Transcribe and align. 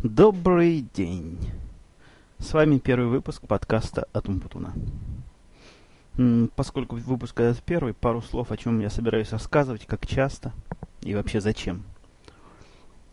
Добрый 0.00 0.86
день. 0.94 1.40
С 2.38 2.52
вами 2.52 2.78
первый 2.78 3.08
выпуск 3.08 3.44
подкаста 3.48 4.06
от 4.12 4.28
Умпутуна. 4.28 4.72
Поскольку 6.54 6.94
выпуск 6.94 7.40
этот 7.40 7.60
первый, 7.64 7.94
пару 7.94 8.22
слов, 8.22 8.52
о 8.52 8.56
чем 8.56 8.78
я 8.78 8.90
собираюсь 8.90 9.32
рассказывать, 9.32 9.86
как 9.86 10.06
часто 10.06 10.52
и 11.02 11.16
вообще 11.16 11.40
зачем. 11.40 11.82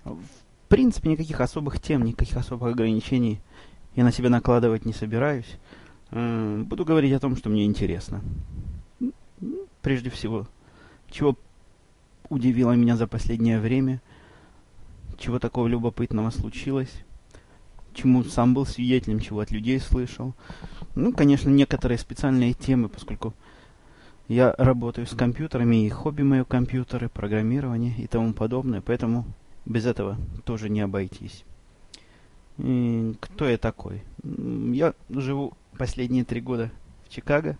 В 0.03 0.19
принципе, 0.67 1.09
никаких 1.09 1.41
особых 1.41 1.81
тем, 1.81 2.05
никаких 2.05 2.37
особых 2.37 2.73
ограничений 2.73 3.41
я 3.95 4.03
на 4.03 4.11
себя 4.11 4.29
накладывать 4.29 4.85
не 4.85 4.93
собираюсь. 4.93 5.57
Буду 6.11 6.85
говорить 6.85 7.13
о 7.13 7.19
том, 7.19 7.35
что 7.35 7.49
мне 7.49 7.65
интересно. 7.65 8.21
Прежде 9.81 10.11
всего, 10.11 10.45
чего 11.09 11.35
удивило 12.29 12.73
меня 12.73 12.95
за 12.95 13.07
последнее 13.07 13.59
время– 13.59 14.03
чего 15.17 15.39
такого 15.39 15.67
любопытного 15.67 16.29
случилось, 16.29 16.91
чему 17.93 18.23
сам 18.23 18.53
был 18.53 18.65
свидетелем, 18.65 19.19
чего 19.19 19.39
от 19.39 19.51
людей 19.51 19.79
слышал. 19.79 20.33
Ну, 20.95 21.13
конечно, 21.13 21.49
некоторые 21.49 21.97
специальные 21.97 22.53
темы, 22.53 22.89
поскольку 22.89 23.33
я 24.27 24.53
работаю 24.57 25.07
с 25.07 25.15
компьютерами, 25.15 25.85
и 25.85 25.89
хобби 25.89 26.23
мое 26.23 26.43
компьютеры, 26.43 27.09
программирование 27.09 27.93
и 27.97 28.07
тому 28.07 28.33
подобное, 28.33 28.81
поэтому 28.81 29.25
без 29.65 29.85
этого 29.85 30.17
тоже 30.43 30.69
не 30.69 30.81
обойтись. 30.81 31.43
И 32.57 33.15
кто 33.19 33.47
я 33.47 33.57
такой? 33.57 34.03
Я 34.23 34.93
живу 35.09 35.53
последние 35.77 36.23
три 36.23 36.41
года 36.41 36.71
в 37.05 37.09
Чикаго. 37.09 37.57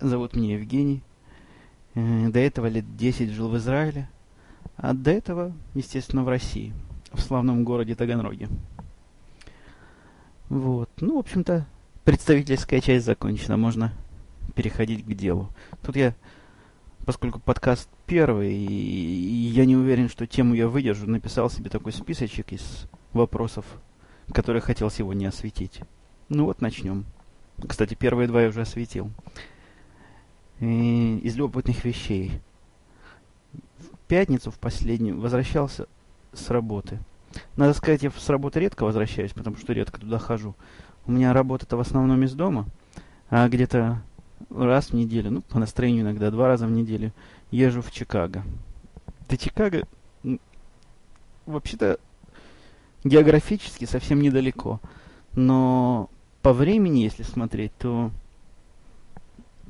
Зовут 0.00 0.36
меня 0.36 0.54
Евгений. 0.54 1.02
Э, 1.94 2.28
до 2.28 2.38
этого 2.38 2.66
лет 2.66 2.96
10 2.96 3.30
жил 3.30 3.48
в 3.48 3.56
Израиле. 3.56 4.08
А 4.76 4.92
до 4.92 5.10
этого, 5.10 5.52
естественно, 5.74 6.22
в 6.22 6.28
России, 6.28 6.72
в 7.12 7.20
славном 7.20 7.64
городе 7.64 7.94
Таганроге. 7.94 8.48
Вот. 10.48 10.90
Ну, 11.00 11.16
в 11.16 11.18
общем-то, 11.18 11.66
представительская 12.04 12.80
часть 12.80 13.06
закончена. 13.06 13.56
Можно 13.56 13.92
переходить 14.54 15.04
к 15.04 15.14
делу. 15.14 15.48
Тут 15.82 15.96
я, 15.96 16.14
поскольку 17.04 17.40
подкаст 17.40 17.88
первый, 18.06 18.54
и 18.54 19.48
я 19.48 19.64
не 19.64 19.76
уверен, 19.76 20.08
что 20.08 20.26
тему 20.26 20.54
я 20.54 20.68
выдержу, 20.68 21.08
написал 21.08 21.50
себе 21.50 21.70
такой 21.70 21.92
списочек 21.92 22.52
из 22.52 22.86
вопросов, 23.12 23.64
которые 24.32 24.62
хотел 24.62 24.90
сегодня 24.90 25.28
осветить. 25.28 25.80
Ну 26.28 26.44
вот, 26.44 26.60
начнем. 26.60 27.04
Кстати, 27.66 27.94
первые 27.94 28.28
два 28.28 28.42
я 28.42 28.48
уже 28.48 28.60
осветил. 28.60 29.10
И 30.60 31.18
из 31.22 31.36
любопытных 31.36 31.84
вещей 31.84 32.40
пятницу 34.06 34.50
в 34.50 34.58
последнюю 34.58 35.20
возвращался 35.20 35.86
с 36.32 36.50
работы. 36.50 36.98
Надо 37.56 37.74
сказать, 37.74 38.02
я 38.02 38.10
с 38.10 38.28
работы 38.28 38.60
редко 38.60 38.84
возвращаюсь, 38.84 39.32
потому 39.32 39.56
что 39.56 39.72
редко 39.72 40.00
туда 40.00 40.18
хожу. 40.18 40.54
У 41.06 41.12
меня 41.12 41.32
работа-то 41.32 41.76
в 41.76 41.80
основном 41.80 42.22
из 42.22 42.32
дома, 42.34 42.66
а 43.30 43.48
где-то 43.48 44.02
раз 44.50 44.90
в 44.90 44.94
неделю, 44.94 45.30
ну, 45.30 45.42
по 45.42 45.58
настроению 45.58 46.02
иногда, 46.02 46.30
два 46.30 46.48
раза 46.48 46.66
в 46.66 46.70
неделю 46.70 47.12
езжу 47.50 47.82
в 47.82 47.90
Чикаго. 47.90 48.42
До 49.28 49.36
Чикаго, 49.36 49.86
вообще-то, 51.46 51.98
географически 53.04 53.84
совсем 53.84 54.20
недалеко. 54.20 54.80
Но 55.34 56.10
по 56.42 56.52
времени, 56.52 57.00
если 57.00 57.22
смотреть, 57.22 57.72
то 57.78 58.10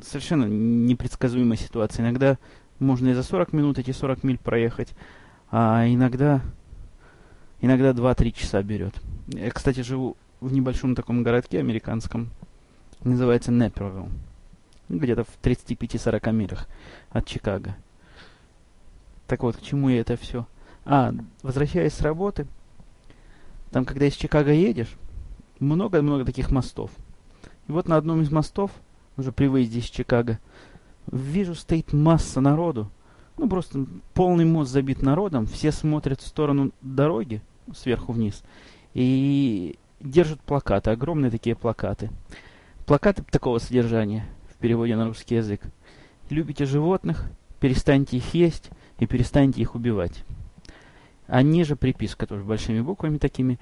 совершенно 0.03 0.45
непредсказуемая 0.45 1.59
ситуация. 1.59 2.03
Иногда 2.05 2.39
можно 2.79 3.09
и 3.09 3.15
за 3.15 3.23
40 3.23 3.53
минут 3.53 3.79
эти 3.79 3.91
40 3.91 4.23
миль 4.25 4.39
проехать, 4.39 4.95
а 5.51 5.87
иногда, 5.87 6.43
иногда 7.61 7.91
2-3 7.91 8.33
часа 8.33 8.63
берет. 8.63 8.95
Я, 9.29 9.51
кстати, 9.51 9.81
живу 9.81 10.17
в 10.41 10.53
небольшом 10.53 10.95
таком 10.95 11.23
городке 11.23 11.59
американском, 11.59 12.31
называется 13.03 13.53
Непервилл, 13.53 14.09
где-то 14.89 15.25
в 15.25 15.39
35-40 15.43 16.33
милях 16.33 16.69
от 17.11 17.27
Чикаго. 17.27 17.77
Так 19.27 19.43
вот, 19.43 19.57
к 19.57 19.63
чему 19.63 19.89
я 19.89 20.01
это 20.01 20.17
все? 20.17 20.47
А, 20.85 21.13
возвращаясь 21.43 21.95
с 21.95 22.01
работы, 22.01 22.47
там, 23.71 23.85
когда 23.85 24.07
из 24.07 24.15
Чикаго 24.15 24.53
едешь, 24.53 24.95
много-много 25.59 26.25
таких 26.25 26.51
мостов. 26.51 26.91
И 27.67 27.73
вот 27.73 27.89
на 27.89 27.97
одном 27.97 28.23
из 28.23 28.31
мостов, 28.31 28.71
уже 29.17 29.33
при 29.33 29.47
выезде 29.47 29.81
из 29.81 29.87
Чикаго, 29.87 30.39
Вижу, 31.11 31.55
стоит 31.55 31.93
масса 31.93 32.41
народу. 32.41 32.91
Ну, 33.39 33.49
просто 33.49 33.87
полный 34.15 34.45
мост 34.45 34.71
забит 34.71 35.03
народом. 35.03 35.47
Все 35.47 35.73
смотрят 35.73 36.21
в 36.21 36.27
сторону 36.27 36.73
дороги, 36.81 37.43
сверху 37.75 38.13
вниз. 38.13 38.43
И 38.95 39.77
держат 40.01 40.41
плакаты, 40.41 40.91
огромные 40.91 41.31
такие 41.31 41.55
плакаты. 41.55 42.11
Плакаты 42.87 43.23
такого 43.31 43.59
содержания 43.59 44.27
в 44.51 44.57
переводе 44.57 44.97
на 44.97 45.07
русский 45.07 45.35
язык. 45.35 45.61
Любите 46.31 46.65
животных, 46.65 47.25
перестаньте 47.61 48.17
их 48.17 48.35
есть 48.35 48.71
и 48.99 49.07
перестаньте 49.07 49.61
их 49.61 49.75
убивать. 49.75 50.25
А 51.27 51.43
ниже 51.43 51.77
приписка 51.77 52.27
тоже 52.27 52.45
большими 52.45 52.81
буквами 52.81 53.19
такими. 53.19 53.59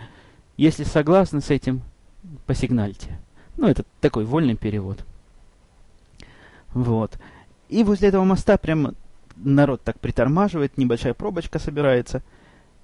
Если 0.57 0.85
согласны 0.85 1.41
с 1.41 1.51
этим, 1.51 1.83
посигнальте. 2.47 3.19
Ну, 3.57 3.67
это 3.67 3.85
такой 4.01 4.25
вольный 4.25 4.57
перевод. 4.57 5.05
Вот. 6.75 7.19
И 7.69 7.83
возле 7.83 8.09
этого 8.09 8.25
моста 8.25 8.59
прям 8.59 8.95
народ 9.37 9.83
так 9.83 9.99
притормаживает, 10.01 10.77
небольшая 10.77 11.15
пробочка 11.15 11.59
собирается. 11.59 12.23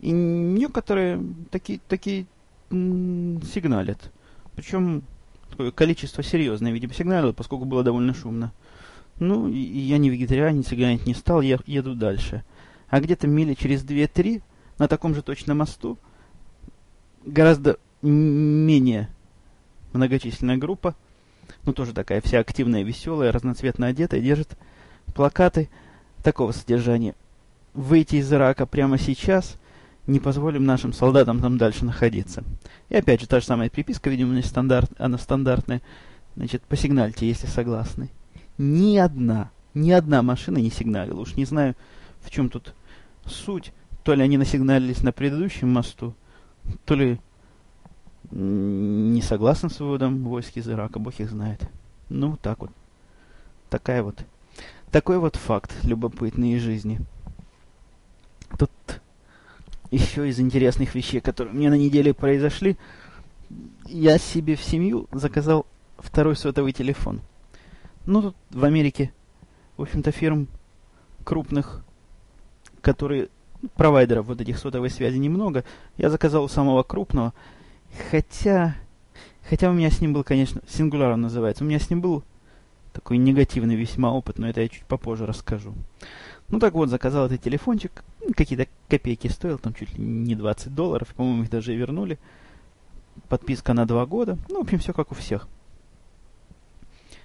И 0.00 0.10
некоторые 0.10 1.22
такие, 1.50 1.80
такие 1.88 2.26
сигналят. 2.70 4.10
Причем 4.54 5.02
такое 5.50 5.70
количество 5.72 6.22
серьезное, 6.22 6.72
видимо, 6.72 6.94
сигналило, 6.94 7.32
поскольку 7.32 7.64
было 7.64 7.82
довольно 7.82 8.14
шумно. 8.14 8.52
Ну, 9.18 9.48
и, 9.48 9.58
я 9.58 9.98
не 9.98 10.08
вегетарианец, 10.08 10.68
сигналить 10.68 11.06
не 11.06 11.14
стал, 11.14 11.42
я 11.42 11.58
еду 11.66 11.94
дальше. 11.94 12.42
А 12.88 13.00
где-то 13.00 13.26
мили 13.26 13.54
через 13.54 13.84
2-3 13.84 14.42
на 14.78 14.88
таком 14.88 15.14
же 15.14 15.22
точно 15.22 15.54
мосту 15.54 15.98
гораздо 17.24 17.78
менее 18.02 19.10
многочисленная 19.92 20.56
группа 20.56 20.96
ну 21.64 21.72
тоже 21.72 21.92
такая 21.92 22.20
вся 22.20 22.38
активная, 22.40 22.82
веселая, 22.82 23.32
разноцветно 23.32 23.86
одетая, 23.86 24.20
держит 24.20 24.56
плакаты 25.14 25.68
такого 26.22 26.52
содержания. 26.52 27.14
Выйти 27.74 28.16
из 28.16 28.32
Ирака 28.32 28.66
прямо 28.66 28.98
сейчас, 28.98 29.56
не 30.06 30.18
позволим 30.18 30.64
нашим 30.64 30.92
солдатам 30.92 31.40
там 31.40 31.58
дальше 31.58 31.84
находиться. 31.84 32.44
И 32.88 32.96
опять 32.96 33.20
же, 33.20 33.28
та 33.28 33.40
же 33.40 33.46
самая 33.46 33.70
приписка, 33.70 34.10
видимо, 34.10 34.34
не 34.34 34.42
стандарт, 34.42 34.90
она 34.98 35.18
стандартная. 35.18 35.82
Значит, 36.36 36.62
посигнальте, 36.62 37.28
если 37.28 37.46
согласны. 37.46 38.08
Ни 38.58 38.96
одна, 38.96 39.50
ни 39.74 39.90
одна 39.90 40.22
машина 40.22 40.58
не 40.58 40.70
сигналила. 40.70 41.20
Уж 41.20 41.36
не 41.36 41.44
знаю, 41.44 41.76
в 42.22 42.30
чем 42.30 42.48
тут 42.48 42.74
суть. 43.26 43.72
То 44.04 44.14
ли 44.14 44.22
они 44.22 44.38
насигналились 44.38 45.02
на 45.02 45.12
предыдущем 45.12 45.68
мосту, 45.68 46.14
то 46.86 46.94
ли 46.94 47.20
не 48.30 49.22
согласен 49.22 49.70
с 49.70 49.80
выводом 49.80 50.22
войск 50.24 50.56
из 50.56 50.68
Ирака, 50.68 50.98
бог 50.98 51.18
их 51.18 51.30
знает. 51.30 51.60
Ну, 52.08 52.36
так 52.40 52.60
вот. 52.60 52.70
Такая 53.68 54.02
вот. 54.02 54.18
Такой 54.90 55.18
вот 55.18 55.36
факт 55.36 55.72
любопытный 55.82 56.52
из 56.52 56.62
жизни. 56.62 57.00
Тут 58.58 58.70
еще 59.90 60.28
из 60.28 60.38
интересных 60.38 60.94
вещей, 60.94 61.20
которые 61.20 61.54
мне 61.54 61.70
на 61.70 61.76
неделе 61.76 62.14
произошли, 62.14 62.76
я 63.86 64.18
себе 64.18 64.54
в 64.54 64.62
семью 64.62 65.08
заказал 65.12 65.66
второй 65.98 66.36
сотовый 66.36 66.72
телефон. 66.72 67.20
Ну, 68.06 68.22
тут 68.22 68.36
в 68.50 68.64
Америке, 68.64 69.12
в 69.76 69.82
общем-то, 69.82 70.12
фирм 70.12 70.46
крупных, 71.24 71.84
которые 72.80 73.28
провайдеров 73.74 74.26
вот 74.26 74.40
этих 74.40 74.58
сотовой 74.58 74.90
связи 74.90 75.18
немного. 75.18 75.64
Я 75.96 76.10
заказал 76.10 76.44
у 76.44 76.48
самого 76.48 76.84
крупного– 76.84 77.34
Хотя... 78.10 78.76
Хотя 79.48 79.70
у 79.70 79.72
меня 79.72 79.90
с 79.90 80.00
ним 80.00 80.12
был, 80.12 80.24
конечно... 80.24 80.60
Сингуляр 80.68 81.12
он 81.12 81.22
называется. 81.22 81.64
У 81.64 81.66
меня 81.66 81.78
с 81.78 81.90
ним 81.90 82.00
был 82.00 82.22
такой 82.92 83.18
негативный 83.18 83.76
весьма 83.76 84.12
опыт, 84.12 84.38
но 84.38 84.48
это 84.48 84.60
я 84.60 84.68
чуть 84.68 84.84
попозже 84.84 85.26
расскажу. 85.26 85.74
Ну 86.48 86.58
так 86.58 86.74
вот, 86.74 86.88
заказал 86.88 87.26
этот 87.26 87.42
телефончик. 87.42 88.04
Какие-то 88.36 88.68
копейки 88.88 89.28
стоил, 89.28 89.58
там 89.58 89.74
чуть 89.74 89.96
ли 89.96 90.04
не 90.04 90.34
20 90.34 90.74
долларов. 90.74 91.08
По-моему, 91.14 91.44
их 91.44 91.50
даже 91.50 91.74
и 91.74 91.76
вернули. 91.76 92.18
Подписка 93.28 93.74
на 93.74 93.86
два 93.86 94.06
года. 94.06 94.38
Ну, 94.48 94.58
в 94.58 94.62
общем, 94.62 94.78
все 94.78 94.92
как 94.92 95.12
у 95.12 95.14
всех. 95.14 95.48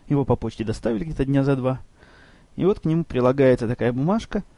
Его 0.08 0.26
по 0.26 0.36
почте 0.36 0.64
доставили 0.64 1.04
где-то 1.04 1.26
дня 1.26 1.44
за 1.44 1.56
два. 1.56 1.82
И 2.56 2.66
вот 2.66 2.80
к 2.80 2.86
нему 2.86 3.04
прилагается 3.04 3.68
такая 3.68 3.92
бумажка– 3.92 4.44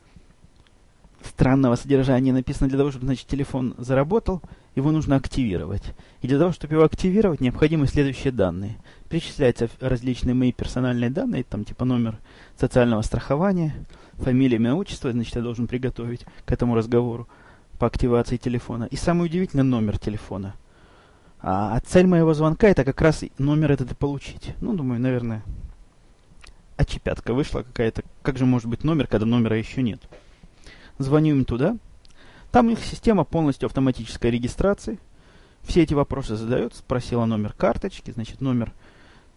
странного 1.27 1.75
содержания 1.75 2.33
написано 2.33 2.69
для 2.69 2.77
того, 2.77 2.91
чтобы, 2.91 3.05
значит, 3.05 3.27
телефон 3.27 3.75
заработал, 3.77 4.41
его 4.75 4.91
нужно 4.91 5.15
активировать. 5.15 5.83
И 6.21 6.27
для 6.27 6.39
того, 6.39 6.51
чтобы 6.51 6.75
его 6.75 6.83
активировать, 6.83 7.41
необходимы 7.41 7.87
следующие 7.87 8.31
данные. 8.31 8.77
Перечисляются 9.09 9.69
различные 9.79 10.33
мои 10.33 10.51
персональные 10.51 11.09
данные, 11.09 11.43
там 11.43 11.63
типа 11.65 11.85
номер 11.85 12.17
социального 12.57 13.01
страхования, 13.01 13.73
фамилия, 14.13 14.57
имя, 14.57 14.73
отчество, 14.73 15.11
значит, 15.11 15.35
я 15.35 15.41
должен 15.41 15.67
приготовить 15.67 16.25
к 16.45 16.51
этому 16.51 16.75
разговору. 16.75 17.27
по 17.79 17.85
активации 17.85 18.37
телефона. 18.37 18.85
И 18.85 18.95
самое 18.95 19.29
удивительное, 19.29 19.63
номер 19.63 19.99
телефона. 19.99 20.55
А, 21.39 21.75
а 21.75 21.79
цель 21.79 22.07
моего 22.07 22.33
звонка 22.33 22.67
это 22.67 22.83
как 22.83 22.99
раз 23.01 23.23
номер 23.37 23.71
этот 23.71 23.91
и 23.91 23.95
получить. 23.95 24.55
Ну, 24.61 24.73
думаю, 24.73 24.99
наверное, 24.99 25.43
очепятка 26.75 27.33
вышла 27.33 27.61
какая-то. 27.61 28.03
Как 28.21 28.37
же 28.37 28.45
может 28.45 28.67
быть 28.67 28.83
номер, 28.83 29.07
когда 29.07 29.25
номера 29.25 29.55
еще 29.55 29.81
нет? 29.81 30.01
Звоню 30.97 31.35
им 31.35 31.45
туда. 31.45 31.77
Там 32.51 32.67
у 32.67 32.69
них 32.69 32.79
система 32.83 33.23
полностью 33.23 33.67
автоматической 33.67 34.31
регистрации. 34.31 34.99
Все 35.63 35.83
эти 35.83 35.93
вопросы 35.93 36.35
задает. 36.35 36.75
Спросила 36.75 37.25
номер 37.25 37.53
карточки, 37.53 38.11
значит, 38.11 38.41
номер, 38.41 38.73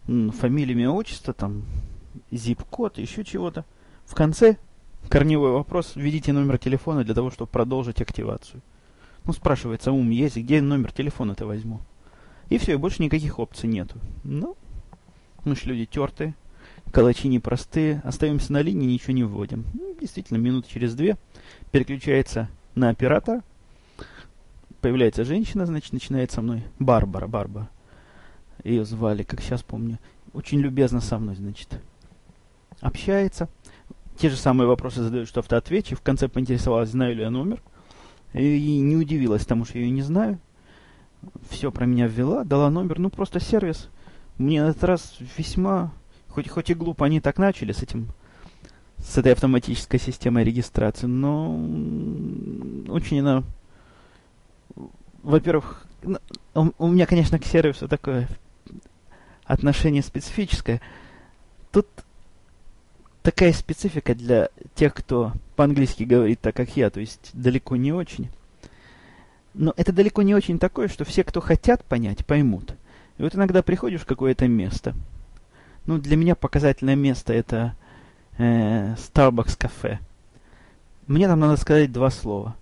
фамилия, 0.06 0.72
имя, 0.72 0.90
отчество, 0.90 1.34
там, 1.34 1.64
zip-код, 2.30 2.98
еще 2.98 3.24
чего-то. 3.24 3.64
В 4.06 4.14
конце 4.14 4.56
корневой 5.08 5.52
вопрос. 5.52 5.92
Введите 5.96 6.32
номер 6.32 6.58
телефона 6.58 7.04
для 7.04 7.14
того, 7.14 7.30
чтобы 7.30 7.50
продолжить 7.50 8.00
активацию. 8.00 8.62
Ну, 9.24 9.32
спрашивается, 9.32 9.92
ум 9.92 10.10
есть, 10.10 10.36
где 10.36 10.62
номер 10.62 10.92
телефона-то 10.92 11.46
возьму? 11.46 11.80
И 12.48 12.58
все, 12.58 12.72
и 12.72 12.76
больше 12.76 13.02
никаких 13.02 13.38
опций 13.38 13.68
нету. 13.68 13.96
Ну, 14.24 14.56
мы 15.44 15.54
же 15.56 15.62
люди 15.66 15.84
тертые, 15.84 16.34
калачи 16.90 17.28
непростые. 17.28 18.00
Остаемся 18.04 18.52
на 18.52 18.62
линии, 18.62 18.92
ничего 18.92 19.12
не 19.12 19.24
вводим. 19.24 19.66
Ну, 19.74 19.94
действительно, 20.00 20.38
минут 20.38 20.66
через 20.66 20.94
две 20.94 21.16
переключается 21.70 22.49
на 22.75 22.88
оператора. 22.88 23.43
Появляется 24.81 25.25
женщина, 25.25 25.67
значит, 25.67 25.93
начинает 25.93 26.31
со 26.31 26.41
мной. 26.41 26.64
Барбара, 26.79 27.26
Барбара. 27.26 27.69
Ее 28.64 28.85
звали, 28.85 29.23
как 29.23 29.41
сейчас 29.41 29.62
помню. 29.62 29.99
Очень 30.32 30.61
любезно 30.61 31.00
со 31.00 31.19
мной, 31.19 31.35
значит. 31.35 31.81
Общается. 32.81 33.49
Те 34.17 34.31
же 34.31 34.37
самые 34.37 34.69
вопросы 34.69 35.02
задает, 35.02 35.29
что 35.29 35.41
автоответчик. 35.41 35.99
В 35.99 36.02
конце 36.02 36.29
поинтересовалась, 36.29 36.91
знаю 36.91 37.14
ли 37.14 37.23
я 37.23 37.31
номер. 37.31 37.62
И 38.32 38.79
не 38.81 38.96
удивилась 38.96 39.44
тому, 39.44 39.64
что 39.64 39.79
я 39.79 39.85
ее 39.85 39.91
не 39.91 40.03
знаю. 40.03 40.38
Все 41.50 41.70
про 41.70 41.85
меня 41.85 42.06
ввела, 42.06 42.44
дала 42.44 42.70
номер. 42.70 42.99
Ну, 42.99 43.11
просто 43.11 43.41
сервис. 43.41 43.88
Мне 44.38 44.62
на 44.62 44.69
этот 44.69 44.85
раз 44.85 45.17
весьма... 45.37 45.93
Хоть, 46.29 46.49
хоть 46.49 46.70
и 46.70 46.75
глупо 46.75 47.06
они 47.06 47.20
так 47.20 47.38
начали 47.38 47.73
с 47.73 47.82
этим 47.82 48.08
с 49.05 49.19
этой 49.19 49.32
автоматической 49.32 49.99
системой 49.99 50.44
регистрации, 50.44 51.06
но 51.06 51.55
очень 52.88 53.20
она... 53.20 53.43
Во-первых, 55.23 55.87
у 56.55 56.88
меня, 56.88 57.06
конечно, 57.06 57.38
к 57.38 57.44
сервису 57.44 57.88
такое 57.88 58.29
отношение 59.44 60.02
специфическое. 60.02 60.81
Тут 61.73 61.87
такая 63.23 63.52
специфика 63.52 64.14
для 64.14 64.49
тех, 64.75 64.94
кто 64.94 65.32
по-английски 65.56 66.05
говорит 66.05 66.41
так, 66.41 66.56
как 66.56 66.76
я, 66.76 66.91
то 66.91 67.00
есть 67.00 67.31
далеко 67.32 67.76
не 67.76 67.93
очень. 67.93 68.31
Но 69.53 69.75
это 69.76 69.93
далеко 69.93 70.23
не 70.23 70.35
очень 70.35 70.58
такое, 70.58 70.88
что 70.88 71.05
все, 71.05 71.25
кто 71.25 71.41
хотят 71.41 71.85
понять, 71.85 72.25
поймут. 72.25 72.75
И 73.19 73.23
вот 73.23 73.35
иногда 73.35 73.62
приходишь 73.62 74.03
в 74.03 74.06
какое-то 74.06 74.49
место. 74.49 74.94
Ну, 75.87 75.99
для 75.99 76.17
меня 76.17 76.35
показательное 76.35 76.96
место 76.96 77.32
это 77.32 77.75
э, 78.40 78.94
Starbucks 78.94 79.56
кафе. 79.58 79.98
Мне 81.06 81.26
там 81.26 81.40
надо 81.40 81.56
сказать 81.56 81.92
два 81.92 82.10
слова. 82.10 82.56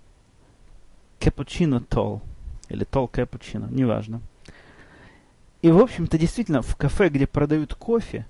Капучино 1.19 1.81
тол. 1.81 2.21
Или 2.69 2.83
тол 2.83 3.07
капучино, 3.07 3.67
неважно. 3.71 4.21
И, 5.61 5.71
в 5.71 5.79
общем-то, 5.79 6.17
действительно, 6.17 6.61
в 6.61 6.75
кафе, 6.75 7.09
где 7.09 7.27
продают 7.27 7.75
кофе, 7.75 8.25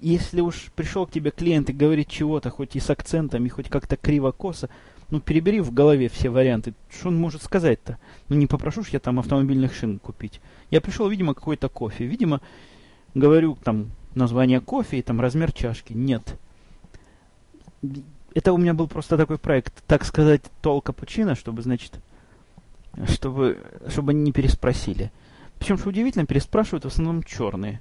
если 0.00 0.40
уж 0.40 0.70
пришел 0.76 1.06
к 1.06 1.10
тебе 1.10 1.30
клиент 1.30 1.70
и 1.70 1.72
говорит 1.72 2.08
чего-то, 2.08 2.50
хоть 2.50 2.76
и 2.76 2.80
с 2.80 2.90
акцентами, 2.90 3.48
хоть 3.48 3.68
как-то 3.68 3.96
криво-косо, 3.96 4.68
ну, 5.10 5.20
перебери 5.20 5.60
в 5.60 5.72
голове 5.72 6.08
все 6.08 6.28
варианты. 6.28 6.74
Что 6.90 7.08
он 7.08 7.18
может 7.18 7.42
сказать-то? 7.42 7.98
Ну, 8.28 8.36
не 8.36 8.46
попрошу 8.46 8.84
ж 8.84 8.90
я 8.90 9.00
там 9.00 9.18
автомобильных 9.18 9.74
шин 9.74 9.98
купить. 9.98 10.40
Я 10.70 10.80
пришел, 10.80 11.08
видимо, 11.08 11.34
какой-то 11.34 11.68
кофе. 11.68 12.04
Видимо, 12.04 12.40
говорю 13.14 13.56
там 13.64 13.90
название 14.14 14.60
кофе 14.60 14.98
и 14.98 15.02
там 15.02 15.20
размер 15.20 15.52
чашки. 15.52 15.94
Нет. 15.94 16.38
Это 18.34 18.52
у 18.52 18.58
меня 18.58 18.74
был 18.74 18.88
просто 18.88 19.16
такой 19.16 19.38
проект, 19.38 19.82
так 19.86 20.04
сказать, 20.04 20.42
тол 20.60 20.80
капучино, 20.80 21.34
чтобы, 21.34 21.62
значит, 21.62 22.00
чтобы, 23.06 23.58
чтобы 23.88 24.12
они 24.12 24.22
не 24.22 24.32
переспросили. 24.32 25.10
Причем, 25.58 25.78
что 25.78 25.88
удивительно, 25.88 26.26
переспрашивают 26.26 26.84
в 26.84 26.88
основном 26.88 27.22
черные. 27.22 27.80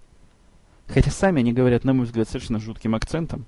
Хотя 0.88 1.12
сами 1.12 1.42
они 1.42 1.54
говорят, 1.54 1.84
на 1.84 1.94
мой 1.94 2.06
взгляд, 2.06 2.30
совершенно 2.30 2.60
жутким 2.60 2.96
акцентом. 2.96 3.46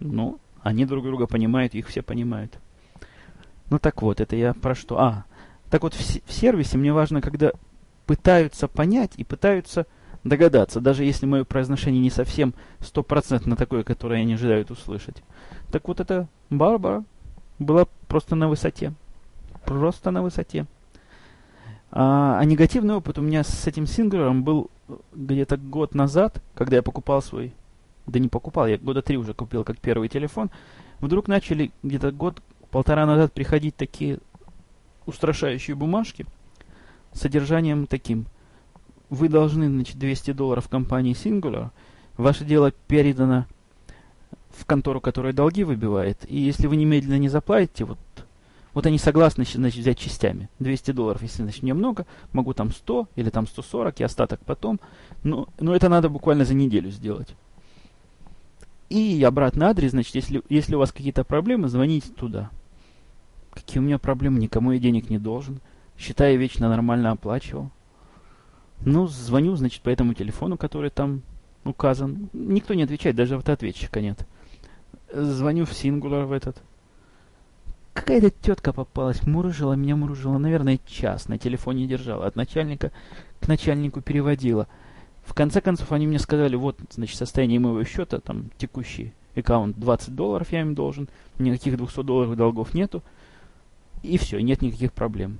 Ну, 0.00 0.38
они 0.62 0.84
друг 0.84 1.04
друга 1.04 1.26
понимают, 1.26 1.74
их 1.74 1.88
все 1.88 2.02
понимают. 2.02 2.58
Ну 3.70 3.78
так 3.78 4.02
вот, 4.02 4.20
это 4.20 4.36
я 4.36 4.54
про 4.54 4.74
что? 4.74 4.98
А, 4.98 5.24
так 5.70 5.82
вот 5.82 5.94
в, 5.94 5.98
в 6.00 6.32
сервисе 6.32 6.78
мне 6.78 6.92
важно, 6.92 7.20
когда 7.20 7.52
пытаются 8.06 8.68
понять 8.68 9.12
и 9.16 9.24
пытаются 9.24 9.86
догадаться, 10.24 10.80
даже 10.80 11.04
если 11.04 11.26
мое 11.26 11.44
произношение 11.44 12.00
не 12.00 12.10
совсем 12.10 12.54
стопроцентно 12.80 13.56
такое, 13.56 13.84
которое 13.84 14.22
они 14.22 14.34
ожидают 14.34 14.70
услышать. 14.70 15.22
Так 15.70 15.86
вот 15.86 16.00
эта 16.00 16.28
Барбара 16.50 17.04
была 17.58 17.86
просто 18.08 18.34
на 18.34 18.48
высоте. 18.48 18.92
Просто 19.64 20.10
на 20.10 20.22
высоте. 20.22 20.66
А, 21.90 22.38
а 22.40 22.44
негативный 22.44 22.94
опыт 22.94 23.18
у 23.18 23.22
меня 23.22 23.44
с 23.44 23.66
этим 23.66 23.86
синглером 23.86 24.42
был 24.42 24.70
где-то 25.14 25.56
год 25.56 25.94
назад, 25.94 26.42
когда 26.54 26.76
я 26.76 26.82
покупал 26.82 27.22
свой... 27.22 27.52
Да 28.06 28.18
не 28.18 28.28
покупал, 28.28 28.66
я 28.66 28.76
года 28.76 29.00
три 29.00 29.16
уже 29.16 29.32
купил 29.32 29.64
как 29.64 29.78
первый 29.78 30.08
телефон. 30.08 30.50
Вдруг 31.00 31.26
начали 31.26 31.70
где-то 31.82 32.12
год-полтора 32.12 33.06
назад 33.06 33.32
приходить 33.32 33.76
такие 33.76 34.18
устрашающие 35.06 35.74
бумажки 35.74 36.26
с 37.12 37.20
содержанием 37.20 37.86
таким. 37.86 38.26
Вы 39.14 39.28
должны, 39.28 39.68
значит, 39.68 39.98
200 39.98 40.32
долларов 40.32 40.68
компании 40.68 41.14
Singular. 41.14 41.70
Ваше 42.16 42.44
дело 42.44 42.72
передано 42.88 43.46
в 44.50 44.66
контору, 44.66 45.00
которая 45.00 45.32
долги 45.32 45.64
выбивает. 45.64 46.18
И 46.28 46.38
если 46.38 46.66
вы 46.66 46.76
немедленно 46.76 47.18
не 47.18 47.28
заплатите, 47.28 47.84
вот 47.84 47.98
вот 48.74 48.86
они 48.86 48.98
согласны 48.98 49.44
значит, 49.44 49.80
взять 49.80 49.98
частями. 49.98 50.50
200 50.58 50.90
долларов, 50.90 51.22
если 51.22 51.42
значит, 51.42 51.62
немного, 51.62 52.06
могу 52.32 52.54
там 52.54 52.72
100 52.72 53.08
или 53.14 53.30
там 53.30 53.46
140 53.46 54.00
и 54.00 54.04
остаток 54.04 54.40
потом. 54.44 54.80
Но, 55.22 55.48
но 55.60 55.76
это 55.76 55.88
надо 55.88 56.08
буквально 56.08 56.44
за 56.44 56.54
неделю 56.54 56.90
сделать. 56.90 57.28
И 58.90 59.22
обратный 59.22 59.66
адрес, 59.66 59.92
значит, 59.92 60.14
если, 60.16 60.42
если 60.48 60.74
у 60.74 60.80
вас 60.80 60.90
какие-то 60.90 61.22
проблемы, 61.22 61.68
звоните 61.68 62.08
туда. 62.10 62.50
Какие 63.52 63.78
у 63.78 63.82
меня 63.82 63.98
проблемы? 63.98 64.40
Никому 64.40 64.72
я 64.72 64.80
денег 64.80 65.08
не 65.08 65.18
должен. 65.18 65.60
Считаю, 65.96 66.36
вечно 66.38 66.68
нормально 66.68 67.12
оплачивал. 67.12 67.70
Ну, 68.84 69.06
звоню, 69.06 69.56
значит, 69.56 69.82
по 69.82 69.88
этому 69.88 70.14
телефону, 70.14 70.56
который 70.56 70.90
там 70.90 71.22
указан. 71.64 72.28
Никто 72.32 72.74
не 72.74 72.82
отвечает, 72.82 73.16
даже 73.16 73.36
автоответчика 73.36 74.00
нет. 74.00 74.26
Звоню 75.12 75.64
в 75.64 75.70
Singular 75.70 76.26
в 76.26 76.32
этот. 76.32 76.60
Какая-то 77.94 78.30
тетка 78.30 78.72
попалась, 78.72 79.22
мурыжила, 79.26 79.74
меня 79.74 79.96
мурыжила, 79.96 80.36
наверное, 80.36 80.80
час 80.86 81.28
на 81.28 81.38
телефоне 81.38 81.86
держала. 81.86 82.26
От 82.26 82.36
начальника 82.36 82.90
к 83.40 83.48
начальнику 83.48 84.00
переводила. 84.00 84.66
В 85.24 85.32
конце 85.32 85.60
концов, 85.60 85.92
они 85.92 86.06
мне 86.06 86.18
сказали, 86.18 86.56
вот, 86.56 86.76
значит, 86.90 87.16
состояние 87.16 87.60
моего 87.60 87.82
счета, 87.84 88.20
там, 88.20 88.50
текущий 88.58 89.14
аккаунт, 89.34 89.78
20 89.78 90.14
долларов 90.14 90.52
я 90.52 90.60
им 90.60 90.74
должен, 90.74 91.08
никаких 91.38 91.76
200 91.76 92.02
долларов 92.02 92.36
долгов 92.36 92.74
нету, 92.74 93.02
и 94.02 94.18
все, 94.18 94.40
нет 94.40 94.60
никаких 94.60 94.92
проблем. 94.92 95.38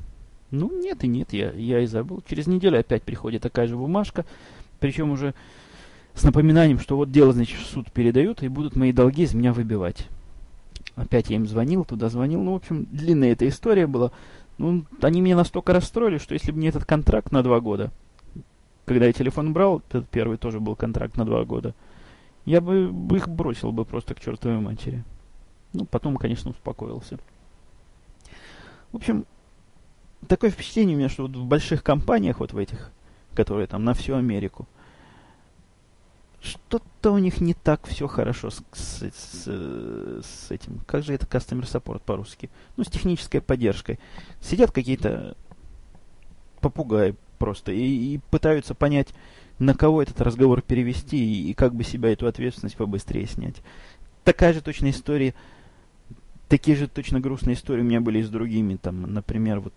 Ну, 0.55 0.71
нет 0.71 1.03
и 1.05 1.09
нет, 1.09 1.33
я, 1.33 1.51
я 1.53 1.81
и 1.81 1.87
забыл. 1.87 2.23
Через 2.29 2.47
неделю 2.47 2.79
опять 2.79 3.03
приходит 3.03 3.43
такая 3.43 3.67
же 3.67 3.77
бумажка, 3.77 4.25
причем 4.79 5.11
уже 5.11 5.35
с 6.15 6.23
напоминанием, 6.23 6.79
что 6.79 6.97
вот 6.97 7.11
дело, 7.11 7.33
значит, 7.33 7.59
в 7.59 7.67
суд 7.67 7.91
передают, 7.91 8.43
и 8.43 8.49
будут 8.49 8.77
мои 8.77 8.93
долги 8.93 9.25
из 9.25 9.35
меня 9.35 9.53
выбивать. 9.53 10.09
Опять 10.95 11.31
я 11.31 11.37
им 11.37 11.47
звонил, 11.47 11.85
туда 11.85 12.09
звонил. 12.09 12.41
Ну, 12.41 12.53
в 12.53 12.57
общем, 12.57 12.87
длинная 12.91 13.33
эта 13.33 13.49
история 13.49 13.89
была. 13.89 14.13
Ну, 14.59 14.85
они 15.03 15.21
меня 15.21 15.35
настолько 15.35 15.73
расстроили, 15.73 16.19
что 16.19 16.35
если 16.35 16.53
бы 16.53 16.61
не 16.61 16.69
этот 16.69 16.85
контракт 16.85 17.33
на 17.33 17.43
два 17.43 17.59
года, 17.59 17.91
когда 18.85 19.07
я 19.07 19.13
телефон 19.13 19.53
брал, 19.53 19.83
этот 19.89 20.09
первый 20.09 20.37
тоже 20.37 20.61
был 20.61 20.77
контракт 20.77 21.17
на 21.17 21.25
два 21.25 21.45
года, 21.45 21.75
я 22.45 22.61
бы 22.61 22.93
их 23.17 23.29
бросил 23.29 23.73
бы 23.73 23.85
просто 23.85 24.15
к 24.15 24.21
чертовой 24.21 24.61
матери. 24.61 25.03
Ну, 25.73 25.85
потом, 25.87 26.17
конечно, 26.17 26.51
успокоился. 26.51 27.19
В 28.93 28.97
общем, 28.97 29.27
такое 30.25 30.51
впечатление 30.51 30.97
у 30.97 30.99
меня, 30.99 31.09
что 31.09 31.23
вот 31.23 31.37
в 31.37 31.45
больших 31.45 31.83
компаниях, 31.83 32.41
вот 32.41 32.53
в 32.53 32.59
этих, 32.59 32.91
которые 33.35 33.67
там 33.67 33.85
на 33.85 33.95
всю 33.95 34.15
Америку, 34.15 34.67
что-то 36.41 37.13
у 37.13 37.19
них 37.19 37.41
не 37.41 37.55
так 37.55 37.87
все 37.87 38.07
хорошо 38.07 38.51
с, 38.51 38.63
с, 38.73 39.11
с, 39.11 39.47
с 39.47 40.51
этим. 40.51 40.81
Как 40.87 41.03
же 41.03 41.15
это 41.15 41.27
customer 41.27 41.63
support 41.63 42.03
по-русски? 42.05 42.51
Ну, 42.77 42.85
с 42.85 42.89
технической 42.89 43.41
поддержкой. 43.41 43.99
Сидят 44.43 44.71
какие-то 44.71 45.37
попугаи 46.61 47.15
просто 47.39 47.73
и, 47.73 47.83
и 48.15 48.21
пытаются 48.31 48.75
понять, 48.75 49.09
на 49.59 49.75
кого 49.75 50.03
этот 50.03 50.21
разговор 50.21 50.61
перевести 50.61 51.17
и, 51.17 51.51
и 51.51 51.55
как 51.55 51.75
бы 51.75 51.83
себя 51.83 52.13
эту 52.13 52.27
ответственность 52.27 52.77
побыстрее 52.77 53.27
снять. 53.27 53.57
Такая 54.25 54.53
же 54.53 54.61
точная 54.61 54.91
история 54.91 55.35
такие 56.49 56.77
же 56.77 56.89
точно 56.89 57.21
грустные 57.21 57.55
истории 57.55 57.81
у 57.81 57.85
меня 57.85 58.01
были 58.01 58.19
и 58.21 58.23
с 58.23 58.29
другими. 58.29 58.77
Там, 58.77 59.03
например, 59.13 59.61
вот 59.61 59.75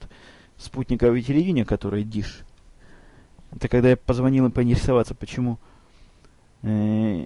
спутниковое 0.57 1.21
телевидение, 1.21 1.65
которое 1.65 2.03
Диш. 2.03 2.43
Это 3.51 3.67
когда 3.67 3.89
я 3.89 3.97
позвонил 3.97 4.45
им 4.45 4.51
поинтересоваться, 4.51 5.15
почему 5.15 5.57
э, 6.63 7.25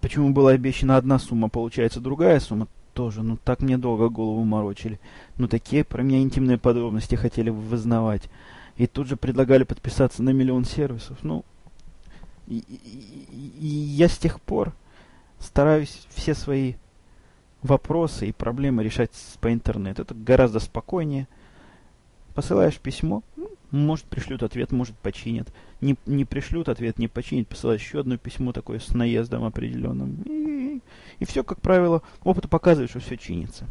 почему 0.00 0.32
была 0.32 0.52
обещана 0.52 0.96
одна 0.96 1.18
сумма, 1.18 1.48
получается 1.48 2.00
другая 2.00 2.40
сумма, 2.40 2.68
тоже, 2.94 3.22
ну 3.22 3.36
так 3.42 3.60
мне 3.60 3.78
долго 3.78 4.08
голову 4.08 4.44
морочили. 4.44 5.00
Ну 5.38 5.48
такие 5.48 5.84
про 5.84 6.02
меня 6.02 6.20
интимные 6.20 6.58
подробности 6.58 7.14
хотели 7.14 7.50
вызнавать. 7.50 8.28
И 8.76 8.86
тут 8.86 9.06
же 9.06 9.16
предлагали 9.16 9.64
подписаться 9.64 10.22
на 10.22 10.30
миллион 10.30 10.64
сервисов. 10.64 11.18
Ну, 11.22 11.44
и, 12.46 12.58
и, 12.58 13.52
и 13.60 13.66
я 13.66 14.08
с 14.08 14.16
тех 14.16 14.40
пор 14.40 14.72
стараюсь 15.38 16.06
все 16.10 16.34
свои 16.34 16.74
вопросы 17.62 18.28
и 18.28 18.32
проблемы 18.32 18.82
решать 18.82 19.10
по 19.40 19.52
интернету. 19.52 20.02
Это 20.02 20.14
гораздо 20.14 20.58
спокойнее. 20.58 21.28
Посылаешь 22.34 22.78
письмо, 22.78 23.22
ну, 23.36 23.50
может 23.70 24.06
пришлют 24.06 24.42
ответ, 24.42 24.72
может 24.72 24.96
починят. 24.98 25.52
Не, 25.80 25.96
не 26.06 26.24
пришлют 26.24 26.68
ответ, 26.68 26.98
не 26.98 27.08
починят, 27.08 27.48
посылаешь 27.48 27.82
еще 27.82 28.00
одно 28.00 28.16
письмо 28.16 28.52
такое 28.52 28.78
с 28.78 28.94
наездом 28.94 29.44
определенным. 29.44 30.22
И, 30.24 30.80
и 31.18 31.24
все, 31.24 31.44
как 31.44 31.60
правило, 31.60 32.02
опыт 32.22 32.48
показывает, 32.48 32.90
что 32.90 33.00
все 33.00 33.16
чинится. 33.16 33.66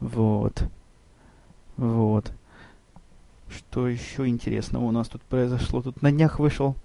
Вот. 0.00 0.64
Вот. 1.76 2.32
Что 3.48 3.88
еще 3.88 4.26
интересного 4.26 4.84
у 4.84 4.90
нас 4.90 5.08
тут 5.08 5.22
произошло? 5.22 5.82
Тут 5.82 6.02
на 6.02 6.12
днях 6.12 6.38
вышел 6.38 6.76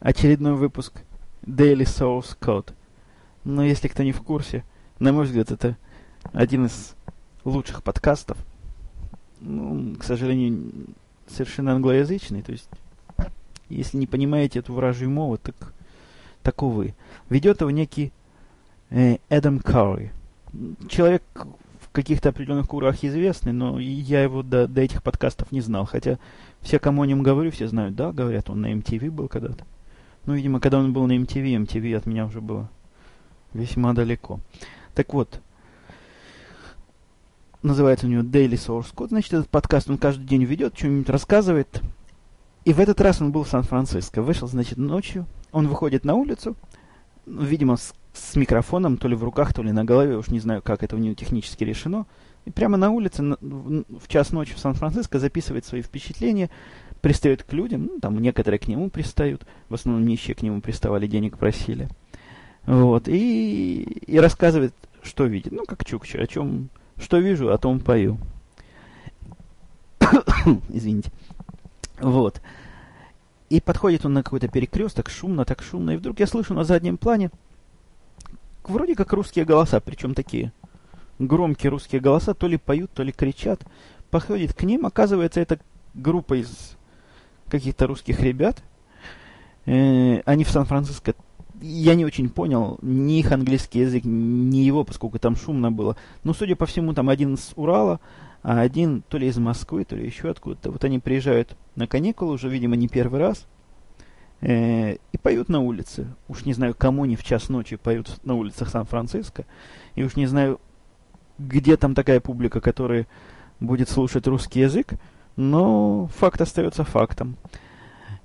очередной 0.00 0.54
выпуск 0.54 1.02
Daily 1.42 1.84
Source 1.84 2.36
Code. 2.38 2.72
Но 3.44 3.64
если 3.64 3.88
кто 3.88 4.02
не 4.02 4.12
в 4.12 4.22
курсе, 4.22 4.64
на 4.98 5.12
мой 5.12 5.24
взгляд, 5.24 5.50
это 5.50 5.76
один 6.32 6.66
из 6.66 6.94
лучших 7.44 7.82
подкастов. 7.82 8.36
Ну, 9.40 9.96
к 9.96 10.04
сожалению, 10.04 10.72
совершенно 11.28 11.72
англоязычный. 11.72 12.42
То 12.42 12.52
есть, 12.52 12.68
если 13.68 13.96
не 13.96 14.06
понимаете 14.06 14.60
эту 14.60 14.72
вражью 14.72 15.10
мову, 15.10 15.38
так, 15.38 15.54
так 16.42 16.62
увы. 16.62 16.94
Ведет 17.28 17.60
его 17.60 17.70
некий 17.70 18.12
э, 18.90 19.18
Эдам 19.28 19.58
Карри. 19.58 20.12
Человек 20.88 21.22
в 21.80 21.90
каких-то 21.92 22.30
определенных 22.30 22.68
кругах 22.68 23.02
известный, 23.04 23.52
но 23.52 23.78
я 23.78 24.22
его 24.22 24.42
до, 24.42 24.66
до 24.66 24.80
этих 24.80 25.02
подкастов 25.02 25.52
не 25.52 25.60
знал. 25.60 25.86
Хотя 25.86 26.18
все, 26.60 26.78
кому 26.78 27.02
о 27.02 27.06
нем 27.06 27.22
говорю, 27.22 27.50
все 27.50 27.68
знают, 27.68 27.94
да, 27.94 28.12
говорят, 28.12 28.50
он 28.50 28.60
на 28.60 28.72
MTV 28.72 29.10
был 29.10 29.28
когда-то. 29.28 29.64
Ну, 30.24 30.34
видимо, 30.34 30.60
когда 30.60 30.78
он 30.78 30.92
был 30.92 31.06
на 31.06 31.16
MTV, 31.16 31.64
MTV 31.64 31.96
от 31.96 32.06
меня 32.06 32.26
уже 32.26 32.40
было 32.40 32.68
весьма 33.54 33.92
далеко. 33.92 34.40
Так 34.94 35.14
вот, 35.14 35.40
называется 37.66 38.06
у 38.06 38.08
него 38.08 38.22
Daily 38.22 38.52
Source 38.52 38.94
Code, 38.94 39.08
значит, 39.08 39.32
этот 39.32 39.48
подкаст 39.48 39.90
он 39.90 39.98
каждый 39.98 40.26
день 40.26 40.44
ведет, 40.44 40.76
что-нибудь 40.76 41.08
рассказывает. 41.08 41.82
И 42.64 42.72
в 42.72 42.80
этот 42.80 43.00
раз 43.00 43.20
он 43.20 43.30
был 43.30 43.44
в 43.44 43.48
Сан-Франциско. 43.48 44.22
Вышел, 44.22 44.48
значит, 44.48 44.76
ночью. 44.76 45.26
Он 45.52 45.68
выходит 45.68 46.04
на 46.04 46.14
улицу, 46.14 46.56
видимо, 47.26 47.76
с, 47.76 47.94
с 48.12 48.34
микрофоном, 48.34 48.96
то 48.96 49.06
ли 49.06 49.14
в 49.14 49.22
руках, 49.22 49.54
то 49.54 49.62
ли 49.62 49.70
на 49.70 49.84
голове, 49.84 50.16
уж 50.16 50.28
не 50.28 50.40
знаю, 50.40 50.62
как 50.62 50.82
это 50.82 50.96
у 50.96 50.98
него 50.98 51.14
технически 51.14 51.64
решено. 51.64 52.06
И 52.44 52.50
прямо 52.50 52.76
на 52.76 52.90
улице 52.90 53.22
на, 53.22 53.36
в, 53.40 53.84
в 54.00 54.08
час 54.08 54.32
ночи 54.32 54.54
в 54.54 54.58
Сан-Франциско 54.58 55.18
записывает 55.18 55.64
свои 55.64 55.82
впечатления, 55.82 56.50
пристает 57.00 57.42
к 57.42 57.52
людям, 57.52 57.86
ну, 57.92 58.00
там 58.00 58.20
некоторые 58.20 58.58
к 58.58 58.68
нему 58.68 58.90
пристают, 58.90 59.46
в 59.68 59.74
основном 59.74 60.06
нищие 60.06 60.34
к 60.34 60.42
нему 60.42 60.60
приставали, 60.60 61.06
денег 61.06 61.38
просили. 61.38 61.88
Вот, 62.66 63.08
и, 63.08 63.82
и 63.82 64.18
рассказывает, 64.18 64.74
что 65.02 65.24
видит. 65.24 65.52
Ну, 65.52 65.64
как 65.66 65.84
Чукча, 65.84 66.20
о 66.20 66.26
чем, 66.26 66.68
что 66.98 67.18
вижу, 67.18 67.52
о 67.52 67.58
том 67.58 67.80
пою. 67.80 68.18
Извините. 70.68 71.10
Вот. 72.00 72.40
И 73.48 73.60
подходит 73.60 74.04
он 74.04 74.14
на 74.14 74.22
какой-то 74.22 74.48
перекресток, 74.48 75.08
шумно, 75.08 75.44
так 75.44 75.62
шумно, 75.62 75.92
и 75.92 75.96
вдруг 75.96 76.20
я 76.20 76.26
слышу 76.26 76.54
на 76.54 76.64
заднем 76.64 76.96
плане 76.96 77.30
вроде 78.68 78.94
как 78.94 79.12
русские 79.12 79.44
голоса, 79.44 79.80
причем 79.80 80.14
такие 80.14 80.52
громкие 81.18 81.70
русские 81.70 82.00
голоса, 82.00 82.34
то 82.34 82.46
ли 82.46 82.56
поют, 82.56 82.90
то 82.92 83.02
ли 83.02 83.12
кричат. 83.12 83.64
Подходит 84.10 84.54
к 84.54 84.62
ним, 84.62 84.86
оказывается, 84.86 85.40
это 85.40 85.58
группа 85.94 86.34
из 86.34 86.76
каких-то 87.48 87.86
русских 87.86 88.20
ребят. 88.20 88.62
Э, 89.64 90.20
они 90.20 90.44
в 90.44 90.50
Сан-Франциско 90.50 91.14
я 91.60 91.94
не 91.94 92.04
очень 92.04 92.28
понял 92.28 92.78
ни 92.82 93.18
их 93.18 93.32
английский 93.32 93.80
язык, 93.80 94.04
ни 94.04 94.58
его, 94.58 94.84
поскольку 94.84 95.18
там 95.18 95.36
шумно 95.36 95.72
было. 95.72 95.96
Но, 96.24 96.34
судя 96.34 96.56
по 96.56 96.66
всему, 96.66 96.92
там 96.92 97.08
один 97.08 97.36
с 97.36 97.52
Урала, 97.56 98.00
а 98.42 98.60
один 98.60 99.02
то 99.08 99.18
ли 99.18 99.28
из 99.28 99.38
Москвы, 99.38 99.84
то 99.84 99.96
ли 99.96 100.06
еще 100.06 100.30
откуда-то. 100.30 100.70
Вот 100.70 100.84
они 100.84 100.98
приезжают 100.98 101.56
на 101.74 101.86
каникулы 101.86 102.34
уже, 102.34 102.48
видимо, 102.48 102.76
не 102.76 102.88
первый 102.88 103.20
раз. 103.20 103.46
Э, 104.40 104.96
и 105.12 105.18
поют 105.20 105.48
на 105.48 105.60
улице. 105.60 106.06
Уж 106.28 106.44
не 106.44 106.52
знаю, 106.52 106.74
кому 106.74 107.04
они 107.04 107.16
в 107.16 107.24
час 107.24 107.48
ночи 107.48 107.76
поют 107.76 108.24
на 108.24 108.34
улицах 108.34 108.68
Сан-Франциско. 108.68 109.46
И 109.94 110.04
уж 110.04 110.16
не 110.16 110.26
знаю, 110.26 110.60
где 111.38 111.76
там 111.76 111.94
такая 111.94 112.20
публика, 112.20 112.60
которая 112.60 113.06
будет 113.60 113.88
слушать 113.88 114.26
русский 114.26 114.60
язык. 114.60 114.94
Но 115.36 116.08
факт 116.16 116.40
остается 116.40 116.84
фактом. 116.84 117.36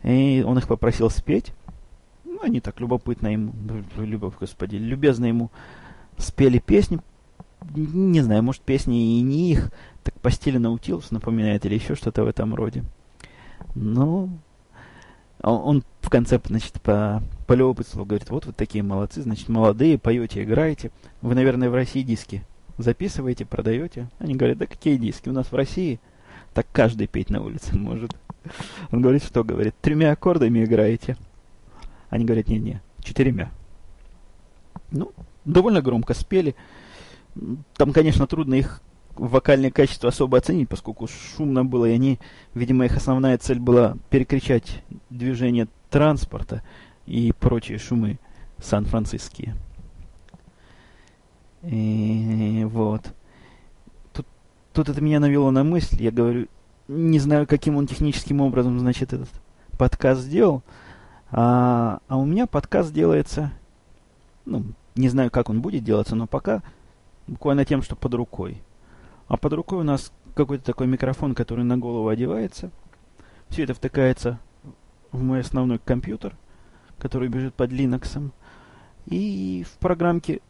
И 0.04 0.44
он 0.46 0.58
их 0.58 0.68
попросил 0.68 1.10
спеть 1.10 1.54
они 2.41 2.60
так 2.60 2.79
любопытно 2.79 3.27
ему, 3.27 3.53
любовь, 3.98 4.36
господи, 4.39 4.75
любезно 4.75 5.25
ему 5.25 5.51
спели 6.17 6.60
песни. 6.60 7.00
Не 7.75 8.21
знаю, 8.21 8.43
может, 8.43 8.62
песни 8.62 9.19
и 9.19 9.21
не 9.21 9.51
их, 9.51 9.71
так 10.03 10.19
по 10.19 10.31
стилю 10.31 10.60
Наутилус 10.60 11.12
напоминает 11.12 11.65
или 11.65 11.75
еще 11.75 11.95
что-то 11.95 12.24
в 12.24 12.27
этом 12.27 12.55
роде. 12.55 12.83
Но 13.75 14.29
он, 15.41 15.62
он 15.63 15.83
в 16.01 16.10
конце, 16.10 16.39
значит, 16.43 16.81
по, 16.81 17.21
по 17.48 17.53
любопытству 17.53 18.05
говорит, 18.05 18.29
вот 18.29 18.45
вы 18.45 18.53
такие 18.53 18.83
молодцы, 18.83 19.21
значит, 19.21 19.50
молодые, 19.50 19.98
поете, 19.98 20.43
играете. 20.43 20.91
Вы, 21.21 21.36
наверное, 21.36 21.69
в 21.69 21.75
России 21.75 22.01
диски 22.01 22.43
записываете, 22.77 23.45
продаете. 23.45 24.10
Они 24.19 24.36
говорят, 24.36 24.57
да 24.57 24.65
какие 24.65 24.98
диски? 24.98 25.29
У 25.29 25.33
нас 25.33 25.51
в 25.51 25.55
России 25.55 26.00
так 26.53 26.67
каждый 26.71 27.07
петь 27.07 27.29
на 27.29 27.41
улице 27.41 27.75
может. 27.75 28.15
Он 28.91 29.01
говорит, 29.01 29.24
что 29.24 29.43
говорит, 29.43 29.75
тремя 29.81 30.12
аккордами 30.12 30.63
играете. 30.63 31.17
Они 32.12 32.25
говорят, 32.25 32.50
не-не, 32.50 32.82
четырьмя. 33.01 33.50
Ну, 34.91 35.13
довольно 35.46 35.82
громко 35.82 36.13
спели. 36.13 36.56
Там, 37.77 37.94
конечно, 37.94 38.27
трудно 38.27 38.56
их 38.56 38.82
вокальное 39.15 39.72
качество 39.72 40.10
особо 40.10 40.38
оценить, 40.38 40.68
поскольку 40.68 41.08
шумно 41.08 41.63
было, 41.63 41.86
и 41.86 41.94
они, 41.94 42.20
видимо, 42.53 42.84
их 42.84 42.98
основная 42.98 43.38
цель 43.38 43.60
была 43.60 43.96
перекричать 44.10 44.84
движение 45.10 45.70
транспорта 45.89 46.63
и 47.06 47.32
прочие 47.32 47.77
шумы 47.77 48.20
сан-франциские. 48.58 49.56
И 51.63 52.68
вот. 52.70 53.13
Тут, 54.12 54.27
тут 54.74 54.89
это 54.89 55.00
меня 55.00 55.22
навело 55.22 55.50
на 55.50 55.63
мысль, 55.63 56.03
я 56.03 56.12
говорю, 56.12 56.48
не 56.89 57.20
знаю, 57.20 57.48
каким 57.48 57.77
он 57.77 57.88
техническим 57.88 58.41
образом, 58.41 58.77
значит, 58.80 59.13
этот 59.13 59.30
подкаст 59.77 60.22
сделал, 60.22 60.62
а, 61.32 62.00
а 62.08 62.18
у 62.18 62.26
меня 62.26 62.46
подкаст 62.46 62.94
делается, 62.94 63.52
ну, 64.46 64.66
не 64.96 65.08
знаю, 65.08 65.32
как 65.32 65.50
он 65.50 65.62
будет 65.62 65.84
делаться, 65.84 66.16
но 66.16 66.28
пока 66.28 66.62
буквально 67.28 67.66
тем, 67.66 67.82
что 67.82 67.96
под 67.96 68.14
рукой. 68.14 68.62
А 69.28 69.38
под 69.38 69.54
рукой 69.54 69.80
у 69.80 69.84
нас 69.84 70.12
какой-то 70.36 70.66
такой 70.66 70.88
микрофон, 70.88 71.34
который 71.34 71.64
на 71.64 71.78
голову 71.78 72.10
одевается. 72.10 72.70
Все 73.50 73.64
это 73.64 73.74
втыкается 73.74 74.40
в 75.12 75.22
мой 75.24 75.40
основной 75.42 75.80
компьютер, 75.80 76.36
который 76.98 77.30
бежит 77.30 77.54
под 77.54 77.72
Linux. 77.72 78.32
И 79.06 79.66
в 79.68 79.78
программке 79.80 80.42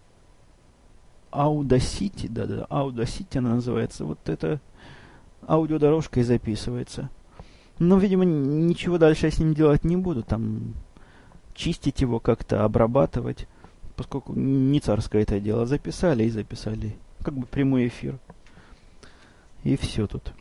Audacity, 1.32 2.28
да-да, 2.28 2.66
Audacity 2.70 3.38
она 3.38 3.56
называется, 3.56 4.06
вот 4.06 4.28
эта 4.28 4.60
аудиодорожка 5.48 6.20
и 6.20 6.24
записывается. 6.24 7.10
Но, 7.82 7.98
видимо, 7.98 8.26
ничего 8.26 9.00
дальше 9.00 9.26
я 9.26 9.32
с 9.32 9.40
ним 9.40 9.56
делать 9.56 9.84
не 9.84 9.98
буду. 9.98 10.22
Там 10.22 10.76
чистить 11.56 12.02
его 12.02 12.20
как-то, 12.20 12.64
обрабатывать. 12.64 13.48
Поскольку 13.96 14.34
не 14.36 14.80
царское 14.80 15.24
это 15.24 15.40
дело. 15.40 15.66
Записали 15.66 16.24
и 16.24 16.30
записали. 16.30 16.96
Как 17.24 17.34
бы 17.34 17.48
прямой 17.48 17.88
эфир. 17.88 18.20
И 19.64 19.76
все 19.78 20.06
тут. 20.06 20.32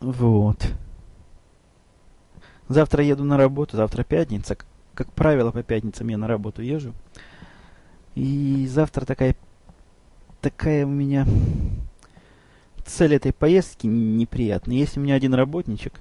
Вот. 0.00 0.72
Завтра 2.68 3.04
еду 3.04 3.24
на 3.24 3.36
работу. 3.36 3.76
Завтра 3.76 4.04
пятница. 4.04 4.56
Как 4.94 5.12
правило, 5.12 5.50
по 5.50 5.62
пятницам 5.62 6.08
я 6.08 6.16
на 6.16 6.26
работу 6.26 6.62
езжу. 6.62 6.94
И 8.14 8.66
завтра 8.70 9.04
такая 9.04 9.36
такая 10.40 10.86
у 10.86 10.88
меня 10.88 11.26
цель 12.84 13.14
этой 13.14 13.32
поездки 13.32 13.86
неприятная. 13.86 14.76
Есть 14.76 14.96
у 14.96 15.00
меня 15.00 15.14
один 15.14 15.34
работничек, 15.34 16.00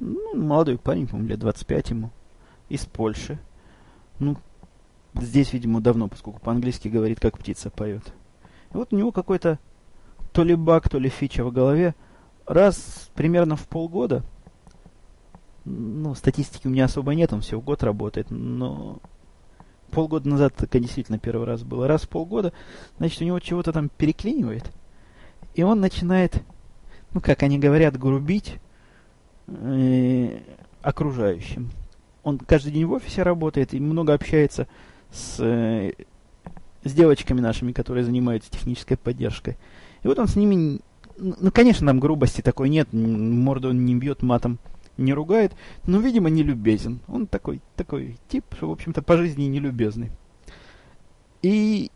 ну, 0.00 0.36
молодой 0.36 0.78
парень, 0.78 1.06
по-моему, 1.06 1.28
лет 1.28 1.38
25 1.40 1.90
ему, 1.90 2.10
из 2.68 2.84
Польши. 2.84 3.38
Ну, 4.18 4.36
здесь, 5.14 5.52
видимо, 5.52 5.80
давно, 5.80 6.08
поскольку 6.08 6.40
по-английски 6.40 6.88
говорит, 6.88 7.20
как 7.20 7.38
птица 7.38 7.70
поет. 7.70 8.12
И 8.72 8.76
вот 8.76 8.92
у 8.92 8.96
него 8.96 9.12
какой-то 9.12 9.58
то 10.32 10.44
ли 10.44 10.54
баг, 10.54 10.88
то 10.88 10.98
ли 10.98 11.08
фича 11.08 11.44
в 11.44 11.52
голове. 11.52 11.94
Раз 12.46 13.10
примерно 13.14 13.56
в 13.56 13.66
полгода, 13.68 14.24
ну, 15.64 16.14
статистики 16.14 16.66
у 16.66 16.70
меня 16.70 16.86
особо 16.86 17.14
нет, 17.14 17.32
он 17.32 17.40
всего 17.42 17.60
год 17.60 17.82
работает, 17.82 18.30
но 18.30 19.00
полгода 19.90 20.28
назад 20.28 20.54
это 20.62 20.80
действительно 20.80 21.18
первый 21.18 21.46
раз 21.46 21.62
было. 21.62 21.86
Раз 21.86 22.02
в 22.02 22.08
полгода, 22.08 22.52
значит, 22.98 23.20
у 23.20 23.24
него 23.24 23.38
чего-то 23.40 23.72
там 23.72 23.88
переклинивает. 23.88 24.70
И 25.58 25.62
он 25.64 25.80
начинает, 25.80 26.40
ну, 27.12 27.20
как 27.20 27.42
они 27.42 27.58
говорят, 27.58 27.98
грубить 27.98 28.60
э, 29.48 30.38
окружающим. 30.82 31.72
Он 32.22 32.38
каждый 32.38 32.70
день 32.70 32.84
в 32.84 32.92
офисе 32.92 33.24
работает 33.24 33.74
и 33.74 33.80
много 33.80 34.14
общается 34.14 34.68
с, 35.10 35.40
э, 35.40 35.94
с 36.84 36.92
девочками 36.92 37.40
нашими, 37.40 37.72
которые 37.72 38.04
занимаются 38.04 38.52
технической 38.52 38.96
поддержкой. 38.96 39.56
И 40.04 40.06
вот 40.06 40.20
он 40.20 40.28
с 40.28 40.36
ними, 40.36 40.78
ну, 41.16 41.50
конечно, 41.50 41.88
там 41.88 41.98
грубости 41.98 42.40
такой 42.40 42.68
нет, 42.68 42.92
морду 42.92 43.70
он 43.70 43.84
не 43.84 43.96
бьет 43.96 44.22
матом, 44.22 44.60
не 44.96 45.12
ругает, 45.12 45.54
но, 45.84 45.98
видимо, 45.98 46.30
не 46.30 46.44
любезен. 46.44 47.00
Он 47.08 47.26
такой, 47.26 47.62
такой 47.74 48.16
тип, 48.28 48.44
что, 48.52 48.68
в 48.68 48.70
общем-то, 48.70 49.02
по 49.02 49.16
жизни 49.16 49.46
не 49.46 49.58
любезный. 49.58 50.12
И 51.42 51.90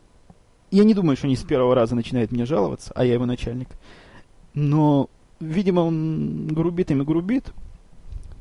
я 0.73 0.83
не 0.83 0.95
думаю, 0.95 1.15
что 1.15 1.27
не 1.27 1.35
с 1.35 1.43
первого 1.43 1.75
раза 1.75 1.93
начинает 1.95 2.31
мне 2.31 2.45
жаловаться, 2.45 2.91
а 2.95 3.05
я 3.05 3.13
его 3.13 3.27
начальник. 3.27 3.69
Но, 4.55 5.07
видимо, 5.39 5.81
он 5.81 6.47
грубит 6.47 6.89
им 6.89 7.03
и 7.03 7.05
грубит, 7.05 7.53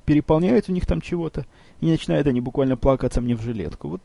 переполняет 0.06 0.68
у 0.68 0.72
них 0.72 0.86
там 0.86 1.02
чего-то, 1.02 1.44
и 1.80 1.86
начинают 1.90 2.26
они 2.26 2.40
буквально 2.40 2.78
плакаться 2.78 3.20
мне 3.20 3.36
в 3.36 3.42
жилетку. 3.42 3.88
Вот 3.88 4.02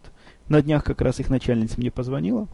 на 0.49 0.61
днях 0.61 0.83
как 0.83 0.99
раз 0.99 1.21
их 1.21 1.29
начальница 1.29 1.79
мне 1.79 1.89
позвонила. 1.89 2.47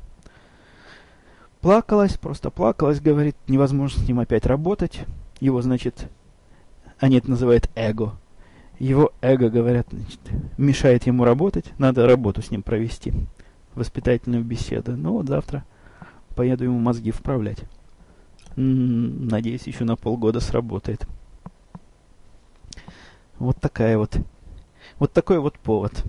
Плакалась, 1.60 2.18
просто 2.18 2.52
плакалась, 2.52 3.00
говорит, 3.00 3.36
невозможно 3.48 4.00
с 4.00 4.08
ним 4.08 4.20
опять 4.20 4.46
работать. 4.46 5.02
Его, 5.40 5.60
значит, 5.64 6.08
они 7.00 7.18
это 7.18 7.32
называют 7.32 7.70
эго. 7.74 8.14
Его 8.78 9.12
эго, 9.22 9.50
говорят, 9.50 9.88
значит, 9.90 10.20
мешает 10.58 11.08
ему 11.08 11.24
работать, 11.24 11.66
надо 11.80 12.06
работу 12.06 12.44
с 12.44 12.52
ним 12.52 12.62
провести, 12.62 13.14
воспитательную 13.76 14.44
беседу. 14.44 14.96
Ну 14.96 15.14
вот 15.14 15.28
завтра 15.28 15.64
поеду 16.36 16.64
ему 16.64 16.80
мозги 16.80 17.12
вправлять. 17.12 17.60
Надеюсь, 18.56 19.68
еще 19.68 19.84
на 19.84 19.96
полгода 19.96 20.40
сработает. 20.40 21.08
Вот 23.40 23.58
такая 23.60 23.98
вот. 23.98 24.18
Вот 25.00 25.12
такой 25.12 25.40
вот 25.40 25.58
повод. 25.60 26.04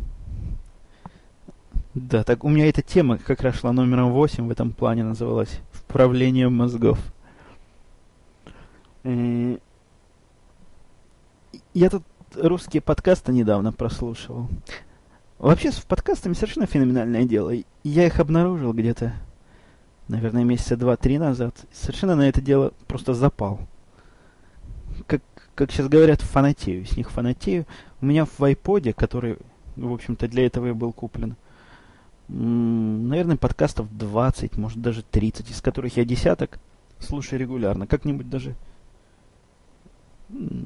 Да, 1.95 2.25
так 2.25 2.45
у 2.45 2.49
меня 2.49 2.69
эта 2.69 2.83
тема 2.83 3.19
как 3.19 3.41
раз 3.41 3.57
шла 3.57 3.73
номером 3.73 4.13
8 4.13 4.47
в 4.47 4.51
этом 4.51 4.73
плане 4.73 5.05
называлась 5.05 5.61
«Вправление 5.71 6.49
мозгов». 6.49 6.99
Э, 9.05 9.59
я 11.73 11.91
тут 11.91 12.03
русские 12.35 12.83
подкасты 12.83 13.33
недавно 13.33 13.73
прослушивал. 13.73 14.49
Вообще 15.39 15.73
с 15.73 15.81
подкастами 15.81 16.35
совершенно 16.35 16.67
феноменальное 16.67 17.25
дело. 17.25 17.53
Я 17.83 18.07
их 18.07 18.21
обнаружил 18.21 18.73
где-то, 18.73 19.13
наверное, 20.09 20.45
месяца 20.45 20.77
два-три 20.77 21.19
назад. 21.19 21.57
Совершенно 21.73 22.17
на 22.17 22.29
это 22.29 22.41
дело 22.41 22.73
просто 22.87 23.15
запал. 23.15 23.61
Как 25.07 25.23
как 25.55 25.71
сейчас 25.71 25.89
говорят, 25.89 26.21
фанатею, 26.21 26.85
с 26.85 26.97
них 26.97 27.11
фанатею. 27.11 27.67
У 28.01 28.07
меня 28.07 28.25
в 28.25 28.41
iPod, 28.41 28.93
который, 28.93 29.39
в 29.77 29.93
общем-то, 29.93 30.29
для 30.29 30.47
этого 30.47 30.69
и 30.69 30.73
был 30.73 30.93
куплен, 30.93 31.37
наверное, 32.29 33.37
подкастов 33.37 33.87
20, 33.97 34.57
может 34.57 34.81
даже 34.81 35.03
30, 35.03 35.51
из 35.51 35.61
которых 35.61 35.97
я 35.97 36.05
десяток 36.05 36.59
слушаю 36.99 37.39
регулярно. 37.39 37.87
Как-нибудь 37.87 38.29
даже, 38.29 38.55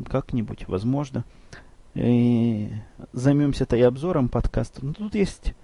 как-нибудь, 0.08 0.68
возможно. 0.68 1.24
И 1.94 2.70
займемся-то 3.12 3.76
обзором 3.86 4.28
подкаста. 4.28 4.84
Но 4.84 4.92
тут 4.92 5.14
есть 5.14 5.54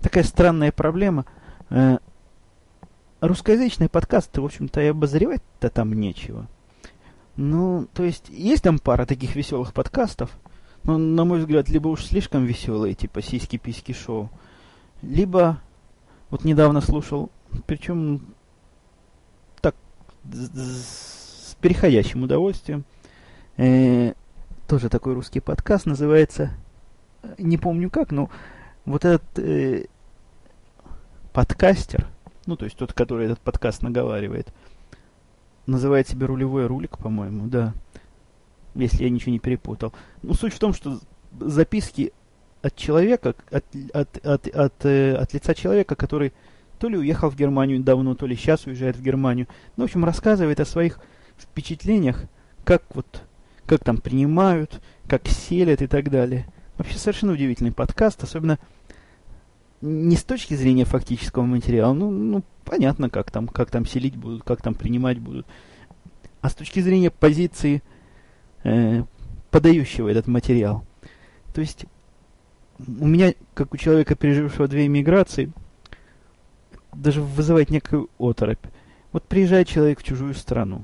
такая 0.00 0.24
странная 0.24 0.72
проблема. 0.72 1.26
Э, 1.68 1.98
русскоязычные 3.20 3.88
подкасты, 3.88 4.40
в 4.40 4.44
общем-то, 4.44 4.80
и 4.80 4.86
обозревать-то 4.86 5.68
там 5.68 5.92
нечего. 5.92 6.46
Ну, 7.36 7.86
то 7.94 8.04
есть, 8.04 8.28
есть 8.28 8.62
там 8.62 8.78
пара 8.78 9.06
таких 9.06 9.36
веселых 9.36 9.72
подкастов, 9.72 10.30
но, 10.82 10.98
на 10.98 11.24
мой 11.24 11.40
взгляд, 11.40 11.68
либо 11.68 11.88
уж 11.88 12.04
слишком 12.04 12.44
веселые, 12.44 12.94
типа 12.94 13.22
сиськи-письки 13.22 13.92
шоу, 13.92 14.30
либо, 15.02 15.60
вот 16.30 16.44
недавно 16.44 16.80
слушал, 16.80 17.30
причем 17.66 18.34
так, 19.60 19.74
с 20.32 21.56
переходящим 21.60 22.22
удовольствием, 22.22 22.84
э, 23.56 24.14
тоже 24.70 24.88
такой 24.88 25.14
русский 25.14 25.40
подкаст, 25.40 25.84
называется, 25.84 26.52
не 27.38 27.58
помню 27.58 27.90
как, 27.90 28.12
но 28.12 28.30
вот 28.84 29.04
этот 29.04 29.36
э, 29.36 29.86
подкастер, 31.32 32.06
ну, 32.46 32.56
то 32.56 32.66
есть 32.66 32.76
тот, 32.76 32.92
который 32.92 33.26
этот 33.26 33.40
подкаст 33.40 33.82
наговаривает, 33.82 34.54
называет 35.66 36.06
себя 36.06 36.28
рулевой 36.28 36.68
рулик, 36.68 36.98
по-моему, 36.98 37.48
да. 37.48 37.74
Если 38.76 39.02
я 39.02 39.10
ничего 39.10 39.32
не 39.32 39.40
перепутал. 39.40 39.92
Ну, 40.22 40.34
суть 40.34 40.54
в 40.54 40.60
том, 40.60 40.72
что 40.72 41.00
записки 41.40 42.12
от 42.62 42.76
человека, 42.76 43.34
от, 43.50 43.64
от, 43.92 44.24
от, 44.24 44.46
от, 44.54 44.84
э, 44.84 45.16
от 45.16 45.34
лица 45.34 45.52
человека, 45.52 45.96
который 45.96 46.32
то 46.78 46.88
ли 46.88 46.96
уехал 46.96 47.28
в 47.28 47.34
Германию 47.34 47.80
давно, 47.80 48.14
то 48.14 48.24
ли 48.24 48.36
сейчас 48.36 48.66
уезжает 48.66 48.94
в 48.94 49.02
Германию. 49.02 49.48
Ну, 49.76 49.82
в 49.82 49.86
общем, 49.86 50.04
рассказывает 50.04 50.60
о 50.60 50.64
своих 50.64 51.00
впечатлениях, 51.36 52.22
как 52.62 52.84
вот, 52.94 53.24
как 53.66 53.84
там 53.84 53.98
принимают, 53.98 54.80
как 55.06 55.28
селят 55.28 55.82
и 55.82 55.86
так 55.86 56.10
далее. 56.10 56.46
Вообще 56.76 56.98
совершенно 56.98 57.32
удивительный 57.32 57.72
подкаст, 57.72 58.22
особенно 58.22 58.58
не 59.80 60.16
с 60.16 60.24
точки 60.24 60.54
зрения 60.54 60.84
фактического 60.84 61.42
материала, 61.42 61.92
ну, 61.92 62.10
ну 62.10 62.42
понятно, 62.64 63.08
как 63.08 63.30
там, 63.30 63.48
как 63.48 63.70
там 63.70 63.86
селить 63.86 64.16
будут, 64.16 64.42
как 64.44 64.62
там 64.62 64.74
принимать 64.74 65.18
будут, 65.18 65.46
а 66.40 66.50
с 66.50 66.54
точки 66.54 66.80
зрения 66.80 67.10
позиции 67.10 67.82
э, 68.62 69.04
подающего 69.50 70.08
этот 70.08 70.26
материал. 70.26 70.84
То 71.54 71.60
есть 71.60 71.86
у 72.78 73.06
меня, 73.06 73.34
как 73.54 73.74
у 73.74 73.76
человека, 73.76 74.14
пережившего 74.14 74.68
две 74.68 74.86
иммиграции, 74.86 75.52
даже 76.92 77.22
вызывает 77.22 77.70
некую 77.70 78.08
оторопь. 78.18 78.64
Вот 79.12 79.24
приезжает 79.24 79.68
человек 79.68 80.00
в 80.00 80.04
чужую 80.04 80.34
страну, 80.34 80.82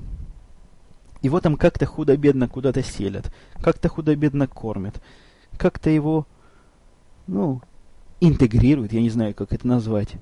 его 1.21 1.39
там 1.39 1.55
как-то 1.57 1.85
худо-бедно 1.85 2.47
куда-то 2.47 2.83
селят, 2.83 3.33
как-то 3.61 3.89
худо-бедно 3.89 4.47
кормят, 4.47 5.01
как-то 5.57 5.89
его, 5.89 6.27
ну, 7.27 7.61
интегрирует, 8.19 8.93
я 8.93 9.01
не 9.01 9.09
знаю, 9.09 9.33
как 9.33 9.53
это 9.53 9.67
назвать. 9.67 10.15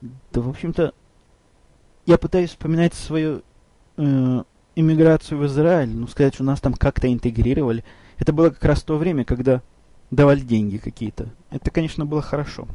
Да, 0.00 0.40
в 0.40 0.48
общем-то, 0.48 0.92
я 2.06 2.18
пытаюсь 2.18 2.50
вспоминать 2.50 2.94
свою 2.94 3.42
э, 3.96 4.42
иммиграцию 4.76 5.38
в 5.38 5.46
Израиль, 5.46 5.90
ну, 5.90 6.06
сказать, 6.06 6.34
что 6.34 6.44
нас 6.44 6.60
там 6.60 6.74
как-то 6.74 7.12
интегрировали. 7.12 7.84
Это 8.18 8.32
было 8.32 8.50
как 8.50 8.64
раз 8.64 8.82
то 8.82 8.98
время, 8.98 9.24
когда 9.24 9.62
давали 10.10 10.40
деньги 10.40 10.76
какие-то. 10.76 11.30
Это, 11.50 11.70
конечно, 11.70 12.04
было 12.04 12.22
хорошо. 12.22 12.68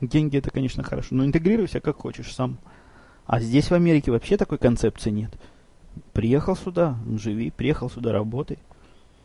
Деньги 0.00 0.36
это, 0.36 0.50
конечно, 0.50 0.82
хорошо. 0.82 1.14
Но 1.14 1.24
интегрируйся 1.24 1.80
как 1.80 1.96
хочешь 1.96 2.34
сам. 2.34 2.58
А 3.26 3.40
здесь, 3.40 3.70
в 3.70 3.74
Америке, 3.74 4.10
вообще 4.10 4.36
такой 4.36 4.58
концепции 4.58 5.10
нет. 5.10 5.30
Приехал 6.14 6.54
сюда, 6.54 6.96
живи, 7.16 7.50
приехал 7.50 7.90
сюда, 7.90 8.12
работай. 8.12 8.58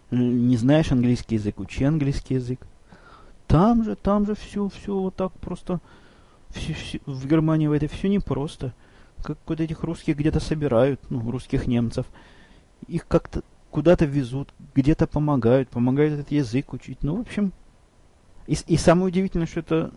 Не 0.09 0.57
знаешь 0.57 0.91
английский 0.91 1.35
язык, 1.35 1.59
учи 1.59 1.83
английский 1.83 2.33
язык. 2.33 2.59
Там 3.45 3.83
же, 3.83 3.95
там 3.95 4.25
же 4.25 4.33
все, 4.33 4.67
все 4.69 4.97
вот 4.97 5.15
так 5.15 5.31
просто. 5.33 5.79
Все, 6.49 6.73
все, 6.73 6.99
в 7.05 7.27
Германии 7.27 7.67
в 7.67 7.73
это 7.73 7.87
все 7.87 8.09
непросто. 8.09 8.73
Как 9.23 9.37
вот 9.45 9.59
этих 9.59 9.83
русских 9.83 10.17
где-то 10.17 10.39
собирают, 10.39 10.99
ну, 11.11 11.29
русских 11.29 11.67
немцев. 11.67 12.07
Их 12.87 13.07
как-то 13.07 13.43
куда-то 13.69 14.05
везут, 14.05 14.49
где-то 14.73 15.05
помогают, 15.05 15.69
помогают 15.69 16.15
этот 16.15 16.31
язык 16.31 16.73
учить. 16.73 17.03
Ну, 17.03 17.17
в 17.17 17.21
общем, 17.21 17.53
и, 18.47 18.57
и 18.65 18.77
самое 18.77 19.09
удивительное, 19.09 19.45
что 19.45 19.59
это 19.59 19.91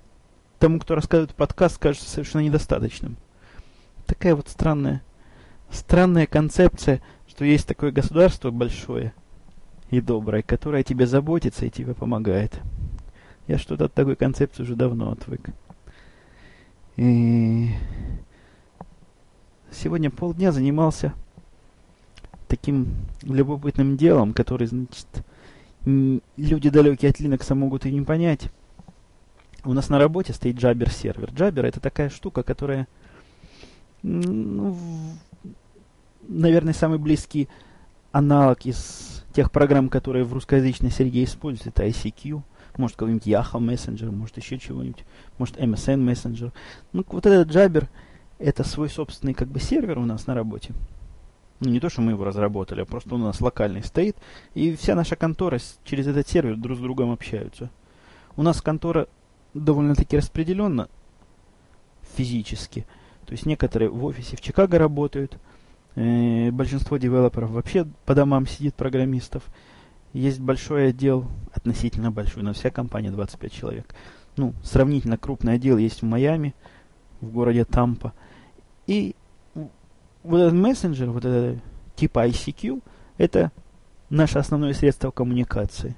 тому, 0.58 0.78
кто 0.78 0.94
рассказывает 0.94 1.34
подкаст, 1.34 1.78
кажется 1.78 2.08
совершенно 2.10 2.42
недостаточным. 2.42 3.16
Такая 4.04 4.34
вот 4.34 4.48
странная, 4.48 5.02
странная 5.72 6.26
концепция, 6.26 7.00
что 7.26 7.44
есть 7.44 7.66
такое 7.66 7.90
государство 7.90 8.50
большое 8.50 9.12
и 9.90 10.00
доброе, 10.00 10.42
которое 10.42 10.82
тебе 10.82 11.06
заботится 11.06 11.66
и 11.66 11.70
тебе 11.70 11.94
помогает. 11.94 12.60
Я 13.48 13.58
что-то 13.58 13.86
от 13.86 13.94
такой 13.94 14.16
концепции 14.16 14.62
уже 14.62 14.76
давно 14.76 15.10
отвык. 15.10 15.50
И 16.96 17.70
сегодня 19.70 20.10
полдня 20.10 20.52
занимался 20.52 21.14
таким 22.48 22.94
любопытным 23.22 23.96
делом, 23.96 24.34
который, 24.34 24.66
значит, 24.66 25.06
люди 25.84 26.70
далекие 26.70 27.10
от 27.10 27.20
Linux 27.20 27.54
могут 27.54 27.86
и 27.86 27.92
не 27.92 28.02
понять. 28.02 28.50
У 29.64 29.72
нас 29.72 29.88
на 29.88 29.98
работе 29.98 30.32
стоит 30.32 30.56
Jabber 30.56 30.90
сервер. 30.90 31.30
Jabber 31.30 31.62
это 31.62 31.80
такая 31.80 32.10
штука, 32.10 32.42
которая, 32.42 32.86
ну, 34.02 34.76
наверное, 36.28 36.74
самый 36.74 36.98
близкий 36.98 37.48
аналог 38.12 38.64
из 38.66 39.24
тех 39.32 39.50
программ, 39.50 39.88
которые 39.88 40.24
в 40.24 40.32
русскоязычной 40.32 40.90
среде 40.90 41.24
используют, 41.24 41.78
это 41.78 41.86
ICQ, 41.86 42.42
может 42.76 42.96
какой-нибудь 42.96 43.26
Yahoo 43.26 43.60
Messenger, 43.60 44.10
может 44.10 44.36
еще 44.36 44.58
чего-нибудь, 44.58 45.04
может 45.38 45.56
MSN 45.58 46.04
Messenger. 46.04 46.52
Ну, 46.92 47.04
вот 47.08 47.26
этот 47.26 47.54
Jabber, 47.54 47.88
это 48.38 48.64
свой 48.64 48.88
собственный 48.88 49.34
как 49.34 49.48
бы 49.48 49.60
сервер 49.60 49.98
у 49.98 50.04
нас 50.04 50.26
на 50.26 50.34
работе. 50.34 50.72
Ну, 51.60 51.70
не 51.70 51.80
то, 51.80 51.88
что 51.88 52.00
мы 52.00 52.12
его 52.12 52.24
разработали, 52.24 52.80
а 52.80 52.84
просто 52.84 53.14
он 53.14 53.22
у 53.22 53.26
нас 53.26 53.40
локальный 53.40 53.84
стоит, 53.84 54.16
и 54.54 54.74
вся 54.74 54.94
наша 54.94 55.16
контора 55.16 55.60
через 55.84 56.06
этот 56.06 56.28
сервер 56.28 56.56
друг 56.56 56.78
с 56.78 56.80
другом 56.80 57.12
общаются. 57.12 57.70
У 58.36 58.42
нас 58.42 58.60
контора 58.60 59.06
довольно-таки 59.54 60.16
распределенно 60.16 60.88
физически. 62.16 62.86
То 63.26 63.32
есть 63.32 63.46
некоторые 63.46 63.90
в 63.90 64.04
офисе 64.04 64.36
в 64.36 64.40
Чикаго 64.40 64.78
работают, 64.78 65.38
э, 65.94 66.50
большинство 66.50 66.96
девелоперов 66.96 67.50
вообще 67.50 67.86
по 68.04 68.14
домам 68.14 68.46
сидит 68.46 68.74
программистов. 68.74 69.42
Есть 70.12 70.40
большой 70.40 70.88
отдел, 70.88 71.26
относительно 71.54 72.10
большой, 72.10 72.42
на 72.42 72.52
вся 72.52 72.70
компания 72.70 73.10
25 73.10 73.52
человек. 73.52 73.94
Ну, 74.36 74.54
сравнительно 74.62 75.18
крупный 75.18 75.54
отдел 75.54 75.78
есть 75.78 76.02
в 76.02 76.04
Майами, 76.04 76.54
в 77.20 77.30
городе 77.30 77.64
Тампа. 77.64 78.12
И 78.86 79.14
вот 80.22 80.38
этот 80.38 80.54
мессенджер, 80.54 81.10
вот 81.10 81.24
этот 81.24 81.62
типа 81.96 82.26
ICQ, 82.28 82.82
это 83.18 83.52
наше 84.10 84.38
основное 84.38 84.74
средство 84.74 85.10
коммуникации. 85.10 85.96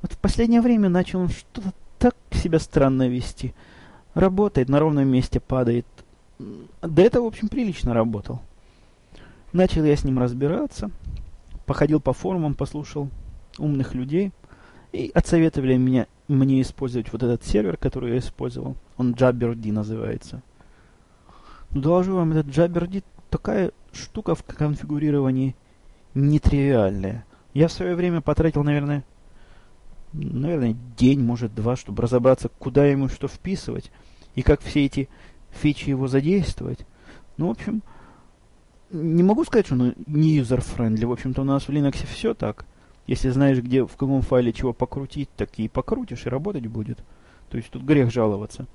Вот 0.00 0.12
в 0.12 0.18
последнее 0.18 0.60
время 0.60 0.88
начал 0.88 1.20
он 1.20 1.28
что-то 1.28 1.72
так 1.98 2.16
себя 2.32 2.58
странно 2.58 3.08
вести. 3.08 3.54
Работает, 4.14 4.68
на 4.68 4.80
ровном 4.80 5.08
месте 5.08 5.40
падает. 5.40 5.86
До 6.80 7.02
этого, 7.02 7.24
в 7.24 7.28
общем, 7.28 7.48
прилично 7.48 7.94
работал. 7.94 8.40
Начал 9.52 9.84
я 9.84 9.96
с 9.96 10.04
ним 10.04 10.18
разбираться. 10.18 10.90
Походил 11.66 12.00
по 12.00 12.12
форумам, 12.12 12.54
послушал 12.54 13.08
умных 13.58 13.94
людей. 13.94 14.32
И 14.92 15.10
отсоветовали 15.14 15.76
меня, 15.76 16.06
мне 16.28 16.60
использовать 16.60 17.12
вот 17.12 17.22
этот 17.22 17.44
сервер, 17.44 17.76
который 17.76 18.12
я 18.12 18.18
использовал. 18.18 18.76
Он 18.96 19.14
JabberD 19.14 19.72
называется. 19.72 20.42
Ну, 21.70 21.80
доложу 21.80 22.16
вам, 22.16 22.32
этот 22.32 22.46
JabberD 22.46 23.02
такая 23.30 23.72
штука 23.92 24.34
в 24.34 24.42
конфигурировании 24.44 25.56
нетривиальная. 26.14 27.24
Я 27.54 27.68
в 27.68 27.72
свое 27.72 27.94
время 27.94 28.20
потратил, 28.20 28.62
наверное, 28.62 29.04
наверное, 30.12 30.76
день, 30.96 31.20
может, 31.20 31.54
два, 31.54 31.76
чтобы 31.76 32.02
разобраться, 32.02 32.50
куда 32.58 32.84
ему 32.84 33.08
что 33.08 33.28
вписывать 33.28 33.90
и 34.34 34.42
как 34.42 34.60
все 34.60 34.84
эти 34.84 35.08
фичи 35.50 35.90
его 35.90 36.08
задействовать. 36.08 36.86
Ну, 37.36 37.48
в 37.48 37.50
общем, 37.52 37.82
не 38.92 39.22
могу 39.22 39.44
сказать, 39.44 39.66
что 39.66 39.74
он 39.74 39.94
не 40.06 40.36
user-friendly. 40.36 41.04
В 41.04 41.12
общем-то, 41.12 41.42
у 41.42 41.44
нас 41.44 41.64
в 41.64 41.70
Linux 41.70 42.06
все 42.06 42.34
так. 42.34 42.64
Если 43.06 43.30
знаешь, 43.30 43.58
где, 43.58 43.84
в 43.84 43.96
каком 43.96 44.22
файле 44.22 44.52
чего 44.52 44.72
покрутить, 44.72 45.28
так 45.36 45.50
и 45.58 45.68
покрутишь, 45.68 46.26
и 46.26 46.28
работать 46.28 46.66
будет. 46.66 46.98
То 47.50 47.56
есть 47.56 47.70
тут 47.70 47.82
грех 47.82 48.12
жаловаться. 48.12 48.66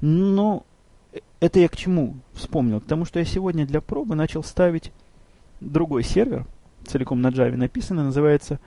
Но 0.00 0.64
это 1.40 1.60
я 1.60 1.68
к 1.68 1.76
чему 1.76 2.16
вспомнил? 2.32 2.80
К 2.80 2.86
тому, 2.86 3.04
что 3.04 3.18
я 3.18 3.24
сегодня 3.24 3.66
для 3.66 3.80
пробы 3.80 4.14
начал 4.14 4.42
ставить 4.42 4.92
другой 5.60 6.02
сервер, 6.02 6.46
целиком 6.86 7.20
на 7.20 7.28
Java 7.28 7.56
написанный, 7.56 8.02
называется 8.02 8.60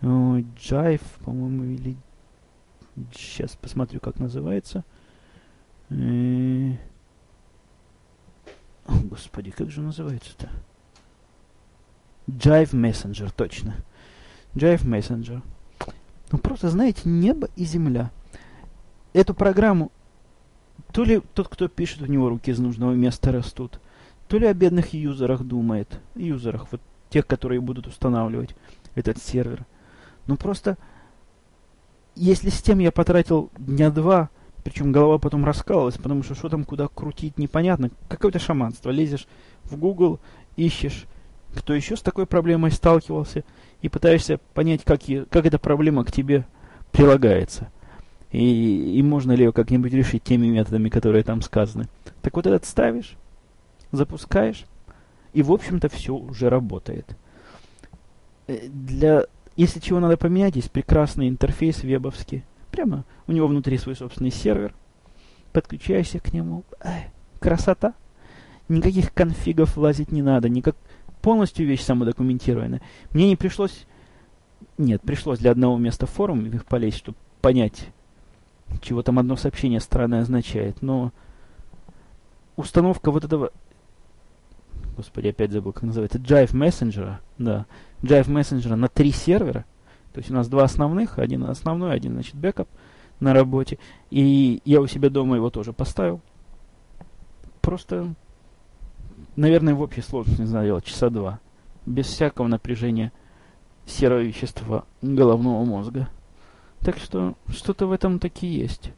Jive, 0.00 1.02
по-моему, 1.24 1.64
или... 1.64 1.96
Сейчас 3.12 3.56
посмотрю, 3.56 3.98
как 3.98 4.20
называется. 4.20 4.84
Э, 5.90 6.72
господи, 8.86 9.50
как 9.50 9.70
же 9.70 9.80
называется-то? 9.80 10.48
Jive 12.26 12.72
Messenger, 12.72 13.32
точно. 13.34 13.76
Jive 14.54 14.84
Messenger. 14.84 15.42
Ну, 16.32 16.38
просто, 16.38 16.70
знаете, 16.70 17.02
небо 17.04 17.48
и 17.56 17.64
земля. 17.64 18.10
Эту 19.12 19.34
программу 19.34 19.92
то 20.92 21.02
ли 21.02 21.20
тот, 21.34 21.48
кто 21.48 21.68
пишет, 21.68 22.02
у 22.02 22.06
него 22.06 22.28
руки 22.28 22.50
из 22.50 22.60
нужного 22.60 22.92
места 22.92 23.32
растут, 23.32 23.80
то 24.28 24.38
ли 24.38 24.46
о 24.46 24.54
бедных 24.54 24.94
юзерах 24.94 25.42
думает. 25.42 26.00
Юзерах, 26.14 26.68
вот 26.70 26.80
тех, 27.10 27.26
которые 27.26 27.60
будут 27.60 27.86
устанавливать 27.86 28.54
этот 28.94 29.18
сервер. 29.18 29.66
Ну 30.26 30.36
просто, 30.36 30.78
если 32.14 32.48
с 32.48 32.62
тем 32.62 32.78
я 32.78 32.92
потратил 32.92 33.50
дня 33.58 33.90
два, 33.90 34.30
причем 34.64 34.92
голова 34.92 35.18
потом 35.18 35.44
раскалывалась, 35.44 35.98
потому 35.98 36.22
что 36.22 36.34
что 36.34 36.48
там 36.48 36.64
куда 36.64 36.88
крутить 36.88 37.38
непонятно. 37.38 37.90
Какое-то 38.08 38.38
шаманство. 38.38 38.90
Лезешь 38.90 39.28
в 39.64 39.76
Google, 39.76 40.18
ищешь, 40.56 41.04
кто 41.54 41.74
еще 41.74 41.96
с 41.96 42.00
такой 42.00 42.26
проблемой 42.26 42.70
сталкивался, 42.70 43.44
и 43.82 43.88
пытаешься 43.90 44.40
понять, 44.54 44.82
как, 44.82 45.02
как 45.30 45.46
эта 45.46 45.58
проблема 45.58 46.04
к 46.04 46.10
тебе 46.10 46.46
прилагается. 46.90 47.70
И, 48.32 48.98
и 48.98 49.02
можно 49.02 49.32
ли 49.32 49.44
ее 49.44 49.52
как-нибудь 49.52 49.92
решить 49.92 50.24
теми 50.24 50.46
методами, 50.46 50.88
которые 50.88 51.22
там 51.22 51.42
сказаны. 51.42 51.88
Так 52.22 52.34
вот 52.34 52.46
этот 52.46 52.64
ставишь, 52.64 53.16
запускаешь, 53.92 54.64
и 55.34 55.42
в 55.42 55.52
общем-то 55.52 55.88
все 55.90 56.14
уже 56.14 56.48
работает. 56.48 57.16
Э, 58.46 58.66
для 58.68 59.26
если 59.56 59.78
чего 59.78 60.00
надо 60.00 60.16
поменять, 60.16 60.56
есть 60.56 60.70
прекрасный 60.70 61.28
интерфейс 61.28 61.82
вебовский. 61.84 62.42
Прямо 62.72 63.04
у 63.26 63.32
него 63.32 63.46
внутри 63.46 63.78
свой 63.78 63.96
собственный 63.96 64.30
сервер. 64.30 64.74
Подключаешься 65.52 66.18
к 66.18 66.32
нему. 66.32 66.64
Ай, 66.82 67.10
красота. 67.40 67.94
Никаких 68.68 69.12
конфигов 69.12 69.76
влазить 69.76 70.12
не 70.12 70.22
надо. 70.22 70.48
Никак... 70.48 70.76
Полностью 71.22 71.66
вещь 71.66 71.82
самодокументированная. 71.82 72.82
Мне 73.12 73.28
не 73.28 73.36
пришлось... 73.36 73.86
Нет, 74.76 75.00
пришлось 75.02 75.38
для 75.38 75.52
одного 75.52 75.78
места 75.78 76.06
форум 76.06 76.44
их 76.46 76.66
полезть, 76.66 76.98
чтобы 76.98 77.16
понять, 77.40 77.88
чего 78.80 79.02
там 79.02 79.18
одно 79.18 79.36
сообщение 79.36 79.80
странное 79.80 80.22
означает. 80.22 80.82
Но 80.82 81.12
установка 82.56 83.10
вот 83.10 83.24
этого 83.24 83.52
господи, 84.96 85.28
опять 85.28 85.50
забыл, 85.50 85.72
как 85.72 85.84
называется, 85.84 86.18
Jive 86.18 86.52
Messenger, 86.52 87.16
да, 87.38 87.66
Jive 88.02 88.26
Messenger 88.26 88.74
на 88.76 88.88
три 88.88 89.10
сервера, 89.10 89.64
то 90.12 90.18
есть 90.18 90.30
у 90.30 90.34
нас 90.34 90.48
два 90.48 90.64
основных, 90.64 91.18
один 91.18 91.44
основной, 91.44 91.94
один, 91.94 92.12
значит, 92.12 92.34
бэкап 92.34 92.68
на 93.20 93.32
работе, 93.32 93.78
и 94.10 94.60
я 94.64 94.80
у 94.80 94.86
себя 94.86 95.10
дома 95.10 95.36
его 95.36 95.50
тоже 95.50 95.72
поставил. 95.72 96.20
Просто, 97.60 98.14
наверное, 99.36 99.74
в 99.74 99.80
общей 99.80 100.02
сложности, 100.02 100.42
не 100.42 100.46
знаю, 100.46 100.80
часа 100.82 101.10
два, 101.10 101.40
без 101.86 102.06
всякого 102.06 102.46
напряжения 102.46 103.12
серого 103.86 104.20
вещества 104.20 104.84
головного 105.02 105.64
мозга. 105.64 106.08
Так 106.80 106.98
что 106.98 107.34
что-то 107.48 107.86
в 107.86 107.92
этом 107.92 108.18
таки 108.18 108.46
есть, 108.46 108.92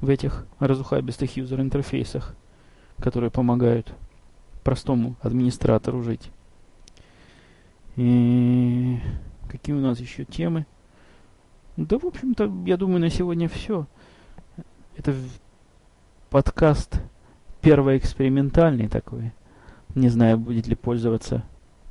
в 0.00 0.08
этих 0.08 0.46
разухабистых 0.58 1.36
юзер-интерфейсах, 1.36 2.34
которые 2.98 3.30
помогают 3.30 3.92
простому 4.64 5.16
администратору 5.20 6.02
жить. 6.02 6.30
И 7.96 8.98
какие 9.50 9.74
у 9.74 9.80
нас 9.80 10.00
еще 10.00 10.24
темы? 10.24 10.66
Да, 11.76 11.98
в 11.98 12.04
общем-то, 12.04 12.52
я 12.66 12.76
думаю, 12.76 13.00
на 13.00 13.10
сегодня 13.10 13.48
все. 13.48 13.86
Это 14.96 15.14
подкаст 16.28 17.00
первый 17.60 17.96
экспериментальный 17.98 18.88
такой. 18.88 19.32
Не 19.94 20.08
знаю, 20.08 20.38
будет 20.38 20.66
ли 20.66 20.74
пользоваться 20.74 21.44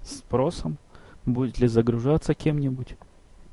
спросом, 0.04 0.78
будет 1.26 1.60
ли 1.60 1.68
загружаться 1.68 2.34
кем-нибудь. 2.34 2.96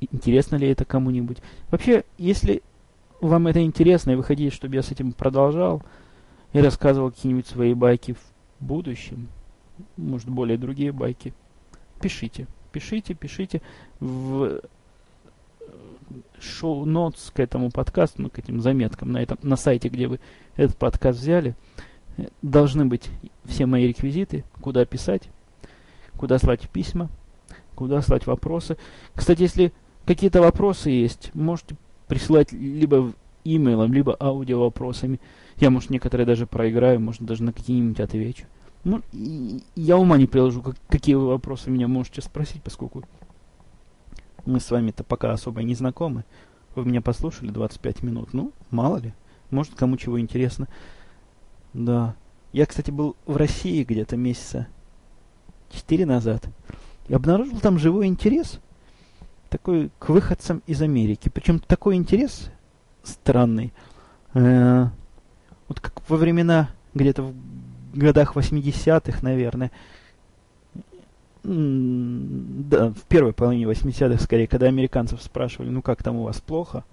Интересно 0.00 0.56
ли 0.56 0.68
это 0.68 0.84
кому-нибудь. 0.84 1.38
Вообще, 1.70 2.04
если 2.18 2.62
вам 3.20 3.46
это 3.46 3.62
интересно, 3.62 4.10
и 4.10 4.16
вы 4.16 4.24
хотите, 4.24 4.54
чтобы 4.54 4.74
я 4.74 4.82
с 4.82 4.90
этим 4.90 5.12
продолжал 5.12 5.82
и 6.52 6.60
рассказывал 6.60 7.10
какие-нибудь 7.10 7.46
свои 7.46 7.74
байки 7.74 8.12
в 8.12 8.64
будущем, 8.64 9.28
может, 9.96 10.28
более 10.28 10.58
другие 10.58 10.92
байки, 10.92 11.34
пишите. 12.00 12.46
Пишите, 12.72 13.14
пишите 13.14 13.62
в 14.00 14.60
шоу-нотс 16.40 17.30
к 17.32 17.40
этому 17.40 17.70
подкасту, 17.70 18.22
ну, 18.22 18.30
к 18.30 18.38
этим 18.38 18.60
заметкам 18.60 19.12
на, 19.12 19.18
этом, 19.18 19.38
на 19.42 19.56
сайте, 19.56 19.88
где 19.88 20.06
вы 20.06 20.20
этот 20.56 20.76
подкаст 20.76 21.18
взяли, 21.18 21.54
должны 22.42 22.86
быть 22.86 23.10
все 23.44 23.66
мои 23.66 23.86
реквизиты, 23.86 24.44
куда 24.60 24.84
писать, 24.84 25.28
куда 26.16 26.38
слать 26.38 26.68
письма, 26.70 27.08
куда 27.74 28.00
слать 28.02 28.26
вопросы. 28.26 28.76
Кстати, 29.14 29.42
если 29.42 29.72
какие-то 30.04 30.40
вопросы 30.40 30.90
есть, 30.90 31.34
можете 31.34 31.76
присылать 32.06 32.52
либо 32.52 33.12
имейлом, 33.44 33.92
либо 33.92 34.16
аудио 34.18 34.60
вопросами. 34.60 35.20
Я, 35.56 35.70
может, 35.70 35.90
некоторые 35.90 36.26
даже 36.26 36.46
проиграю, 36.46 37.00
может, 37.00 37.22
даже 37.22 37.42
на 37.42 37.52
какие-нибудь 37.52 38.00
отвечу. 38.00 38.46
Ну, 38.84 39.02
я 39.74 39.96
ума 39.96 40.16
не 40.16 40.26
приложу, 40.26 40.62
как, 40.62 40.76
какие 40.88 41.14
вы 41.16 41.28
вопросы 41.28 41.70
меня 41.70 41.88
можете 41.88 42.20
спросить, 42.22 42.62
поскольку 42.62 43.02
мы 44.46 44.60
с 44.60 44.70
вами-то 44.70 45.04
пока 45.04 45.32
особо 45.32 45.62
не 45.62 45.74
знакомы. 45.74 46.24
вы 46.74 46.84
меня 46.84 47.00
послушали 47.00 47.50
25 47.50 48.02
минут. 48.02 48.32
Ну, 48.32 48.52
мало 48.70 48.98
ли. 48.98 49.12
Может, 49.50 49.74
кому 49.74 49.96
чего 49.96 50.20
интересно. 50.20 50.68
Да. 51.72 52.14
Я, 52.52 52.66
кстати, 52.66 52.90
был 52.90 53.16
в 53.26 53.36
России 53.36 53.84
где-то 53.84 54.16
месяца 54.16 54.66
4 55.70 56.06
назад. 56.06 56.48
И 57.08 57.14
обнаружил 57.14 57.58
там 57.60 57.78
живой 57.78 58.06
интерес 58.06 58.60
такой 59.48 59.90
к 59.98 60.08
выходцам 60.08 60.62
из 60.66 60.82
Америки. 60.82 61.28
Причем 61.28 61.58
такой 61.58 61.96
интерес 61.96 62.50
странный. 63.02 63.72
Э, 64.34 64.86
вот 65.68 65.80
как 65.80 66.08
во 66.08 66.16
времена, 66.16 66.70
где-то 66.94 67.22
в 67.22 67.34
годах 67.94 68.36
80-х, 68.36 69.18
наверное, 69.22 69.70
да, 71.46 72.90
в 72.90 73.02
первой 73.02 73.32
половине 73.32 73.64
80-х, 73.64 74.22
скорее, 74.22 74.48
когда 74.48 74.66
американцев 74.66 75.22
спрашивали, 75.22 75.68
ну 75.70 75.80
как 75.80 76.02
там 76.02 76.16
у 76.16 76.24
вас 76.24 76.40
плохо, 76.40 76.84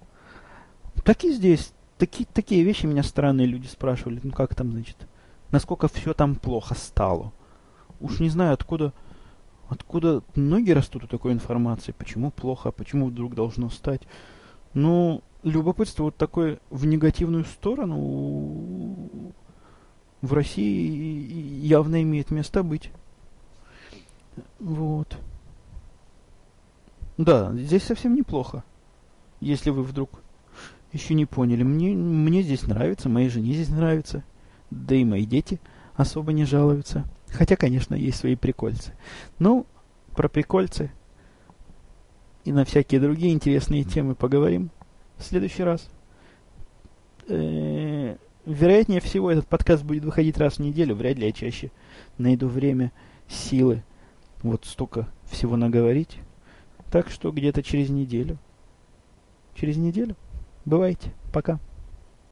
так 1.04 1.24
и 1.24 1.32
здесь. 1.32 1.72
Такие, 1.98 2.26
такие 2.32 2.64
вещи 2.64 2.86
меня 2.86 3.02
странные 3.02 3.46
люди 3.46 3.66
спрашивали, 3.66 4.20
ну 4.22 4.32
как 4.32 4.54
там, 4.54 4.72
значит, 4.72 4.96
насколько 5.50 5.88
все 5.88 6.12
там 6.12 6.36
плохо 6.36 6.74
стало. 6.74 7.32
Уж 8.00 8.20
не 8.20 8.28
знаю, 8.28 8.54
откуда, 8.54 8.92
откуда 9.68 10.22
ноги 10.34 10.70
растут 10.70 11.04
у 11.04 11.06
такой 11.06 11.32
информации, 11.32 11.94
почему 11.96 12.30
плохо, 12.30 12.70
почему 12.70 13.06
вдруг 13.06 13.34
должно 13.34 13.70
стать. 13.70 14.02
Ну, 14.72 15.22
любопытство 15.42 16.04
вот 16.04 16.16
такое 16.16 16.58
в 16.70 16.84
негативную 16.86 17.44
сторону 17.44 19.32
в 20.20 20.32
России 20.32 21.64
явно 21.64 22.02
имеет 22.02 22.30
место 22.30 22.62
быть. 22.62 22.90
Вот. 24.58 25.16
Да, 27.16 27.52
здесь 27.54 27.84
совсем 27.84 28.14
неплохо. 28.14 28.64
Если 29.40 29.70
вы 29.70 29.82
вдруг 29.82 30.22
еще 30.92 31.14
не 31.14 31.26
поняли. 31.26 31.62
Мне, 31.62 31.94
мне 31.94 32.42
здесь 32.42 32.66
нравится, 32.66 33.08
моей 33.08 33.28
жене 33.28 33.52
здесь 33.52 33.68
нравится. 33.68 34.24
Да 34.70 34.94
и 34.94 35.04
мои 35.04 35.26
дети 35.26 35.60
особо 35.94 36.32
не 36.32 36.44
жалуются. 36.44 37.04
Хотя, 37.28 37.56
конечно, 37.56 37.94
есть 37.94 38.18
свои 38.18 38.36
прикольцы. 38.36 38.92
Ну, 39.38 39.66
про 40.14 40.28
прикольцы 40.28 40.92
и 42.44 42.52
на 42.52 42.64
всякие 42.64 43.00
другие 43.00 43.32
интересные 43.32 43.84
темы 43.84 44.14
поговорим 44.14 44.70
в 45.16 45.24
следующий 45.24 45.64
раз. 45.64 45.88
Э, 47.28 48.16
вероятнее 48.44 49.00
всего, 49.00 49.30
этот 49.30 49.46
подкаст 49.48 49.82
будет 49.82 50.04
выходить 50.04 50.38
раз 50.38 50.54
в 50.54 50.58
неделю. 50.60 50.94
Вряд 50.94 51.16
ли 51.16 51.26
я 51.26 51.32
чаще 51.32 51.70
найду 52.18 52.48
время, 52.48 52.92
силы 53.28 53.82
вот 54.44 54.66
столько 54.66 55.08
всего 55.24 55.56
наговорить. 55.56 56.18
Так 56.92 57.10
что 57.10 57.32
где-то 57.32 57.62
через 57.62 57.88
неделю. 57.90 58.38
Через 59.54 59.76
неделю. 59.76 60.16
Бывайте. 60.64 61.12
Пока. 61.32 61.58